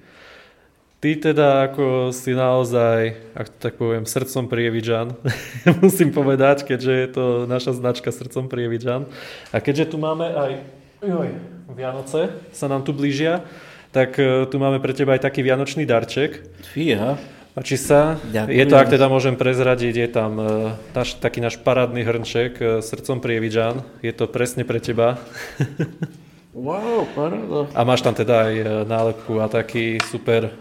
[0.98, 5.16] Ty teda ako si naozaj, ak tak poviem, srdcom prievidžan,
[5.84, 9.08] musím povedať, keďže je to naša značka srdcom prievidžan.
[9.48, 10.60] A keďže tu máme aj
[11.00, 11.30] joj,
[11.72, 13.46] Vianoce, sa nám tu blížia,
[13.94, 16.44] tak e, tu máme pre teba aj taký vianočný darček.
[16.74, 17.37] Fíha.
[17.56, 18.20] Páči sa.
[18.28, 18.56] Ďakujem.
[18.56, 20.48] Je to, ak teda môžem prezradiť, je tam uh,
[20.92, 23.84] naš, taký náš parádny hrnček uh, srdcom prievidžan.
[24.04, 25.16] Je to presne pre teba.
[26.54, 27.72] wow, paráda.
[27.72, 30.52] A máš tam teda aj uh, nálepku a taký super,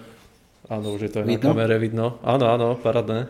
[0.71, 1.37] áno, už je to aj vidno?
[1.37, 2.07] na kamere vidno.
[2.23, 3.27] Áno, áno, parádne.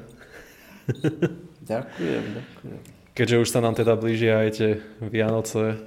[1.72, 2.82] ďakujem, ďakujem.
[3.18, 5.82] Keďže už sa nám teda blížia aj tie Vianoce,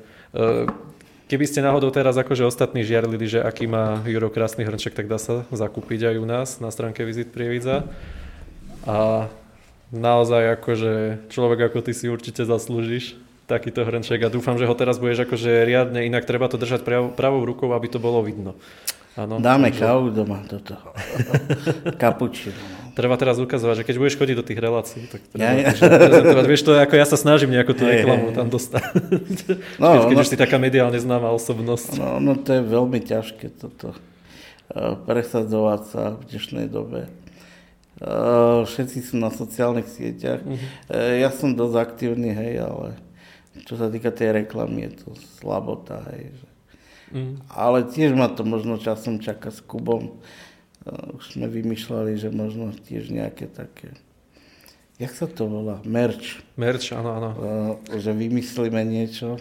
[1.31, 5.15] Keby ste náhodou teraz akože ostatní žiarlili, že aký má Juro krásny hrnček, tak dá
[5.15, 7.87] sa zakúpiť aj u nás na stránke Vizit Prievidza.
[8.83, 9.31] A
[9.95, 13.15] naozaj akože človek ako ty si určite zaslúžiš
[13.47, 16.83] takýto hrnček a dúfam, že ho teraz budeš akože riadne, inak treba to držať
[17.15, 18.59] pravou rukou, aby to bolo vidno.
[19.15, 19.87] Ano, Dáme takže...
[19.87, 20.75] kávu doma, toto.
[22.03, 22.80] Kapučinu.
[23.01, 26.45] Treba teraz ukazovať, že keď budeš chodiť do tých relácií, tak treba ja, ja.
[26.45, 28.85] Vieš to, ako ja sa snažím nejakú tú reklamu tam dostať.
[29.81, 31.97] No, keď, keď no, už si taká mediálne známa osobnosť.
[31.97, 33.97] No, no to je veľmi ťažké toto.
[34.69, 37.09] Uh, presadzovať sa v dnešnej dobe.
[37.97, 40.45] Uh, všetci sú na sociálnych sieťach.
[40.45, 40.61] Uh-huh.
[40.93, 43.01] Uh, ja som dosť aktívny, hej, ale
[43.65, 45.09] čo sa týka tej reklamy, je to
[45.41, 46.37] slabota, hej,
[47.11, 47.43] Mm.
[47.51, 50.23] Ale tiež ma to možno časom čaká s Kubom.
[50.89, 53.93] Uh, už sme vymýšľali, že možno tiež nejaké také...
[55.01, 55.81] Jak sa to volá?
[55.85, 56.41] Merch.
[56.57, 57.31] Merch, áno, áno.
[57.37, 59.41] Uh, že vymyslíme niečo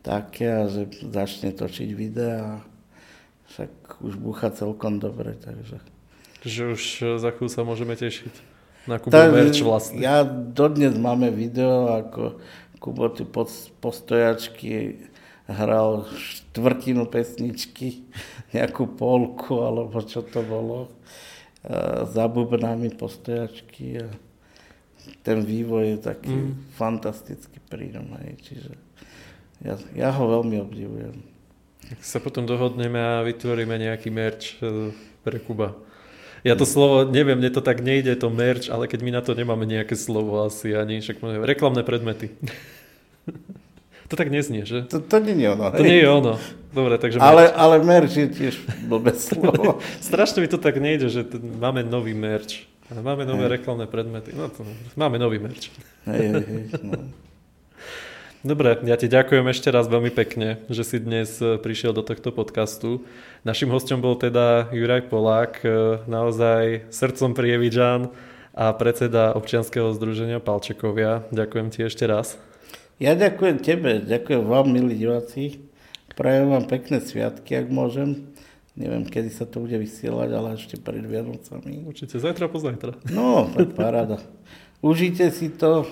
[0.00, 2.62] také a že začne točiť videá.
[3.52, 5.80] Však už búcha celkom dobre, takže...
[6.46, 6.82] Že už
[7.18, 9.98] za chvíľu sa môžeme tešiť na Kubo tak, merch vlastne.
[9.98, 12.38] Ja dodnes máme video, ako
[12.78, 13.26] Kubo tu
[13.82, 15.04] postojačky
[15.46, 18.02] hral štvrtinu pesničky,
[18.50, 20.90] nejakú polku, alebo čo to bolo,
[22.06, 24.08] za bubnami postojačky a
[25.22, 26.78] ten vývoj je taký mm.
[26.78, 28.74] fantastický prírodný, čiže
[29.62, 31.16] ja, ja ho veľmi obdivujem.
[31.86, 34.90] Tak sa potom dohodneme a vytvoríme nejaký merch e,
[35.22, 35.78] pre Kuba.
[36.42, 39.34] Ja to slovo, neviem, mne to tak nejde, to merch, ale keď my na to
[39.34, 42.30] nemáme nejaké slovo asi ani, však reklamné predmety.
[44.06, 44.86] To tak neznie, že?
[44.86, 45.64] To, to nie je ono.
[45.74, 46.34] To nie je ono.
[46.70, 47.18] Dobre, takže...
[47.18, 47.56] Ale, merch.
[47.58, 48.54] ale merch je tiež
[48.86, 49.82] blbé slovo.
[50.04, 52.70] Strašne mi to tak nejde, že máme nový merch.
[52.86, 53.58] Máme nové hej.
[53.58, 54.30] reklamné predmety.
[54.30, 54.62] No to,
[54.94, 55.74] máme nový merch.
[56.06, 57.10] Hej, hej, hej, no.
[58.46, 62.30] Dobre, ja ti ďakujem ešte raz veľmi pekne, že si dnes e, prišiel do tohto
[62.30, 63.02] podcastu.
[63.42, 68.14] Našim hostom bol teda Juraj Polák, e, naozaj srdcom prievidžan
[68.54, 71.26] a predseda občianskeho združenia Palčekovia.
[71.34, 72.38] Ďakujem ti ešte raz.
[72.96, 75.60] Ja ďakujem tebe, ďakujem vám, milí diváci.
[76.16, 78.32] Prajem vám pekné sviatky, ak môžem.
[78.72, 81.84] Neviem, kedy sa to bude vysielať, ale ešte pred Vianocami.
[81.84, 82.96] Určite zajtra, pozajtra.
[83.12, 84.24] No, tak paráda.
[84.80, 85.84] Užite si to,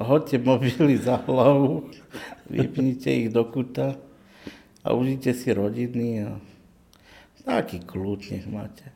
[0.00, 1.92] hoďte mobily za hlavu,
[2.48, 4.00] vypnite ich do kuta
[4.80, 6.40] a užite si rodiny a
[7.44, 8.88] taký kľúč nech máte.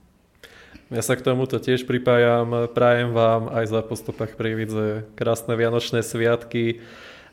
[0.88, 2.72] Ja sa k tomuto tiež pripájam.
[2.72, 6.80] Prajem vám aj za postupách Prievidze krásne Vianočné sviatky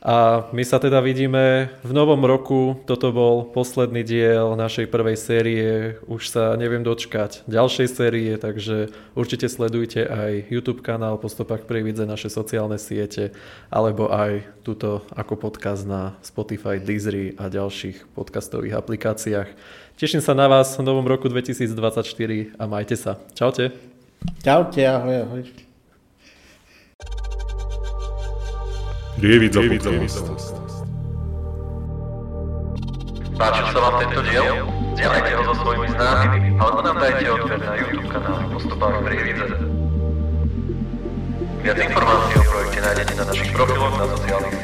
[0.04, 2.76] a my sa teda vidíme v novom roku.
[2.84, 5.96] Toto bol posledný diel našej prvej série.
[6.12, 12.04] Už sa neviem dočkať ďalšej série, takže určite sledujte aj YouTube kanál Po stopách Prievidze,
[12.04, 13.32] naše sociálne siete,
[13.72, 19.50] alebo aj túto ako podcast na Spotify, Deezery a ďalších podcastových aplikáciách.
[19.96, 23.24] Teším sa na vás v novom roku 2024 a majte sa.
[23.32, 23.72] Čaute.
[24.44, 25.63] Čaute, ahoj, ahoj.
[29.18, 30.26] Prievidza podcast.
[33.38, 34.46] Páčil sa vám tento diel?
[34.94, 39.46] Zdieľajte ho so svojimi známymi alebo nám dajte odber na YouTube kanál Postupák Prievidze.
[41.64, 44.58] Viac informácií o projekte nájdete na našich profiloch na sociálnych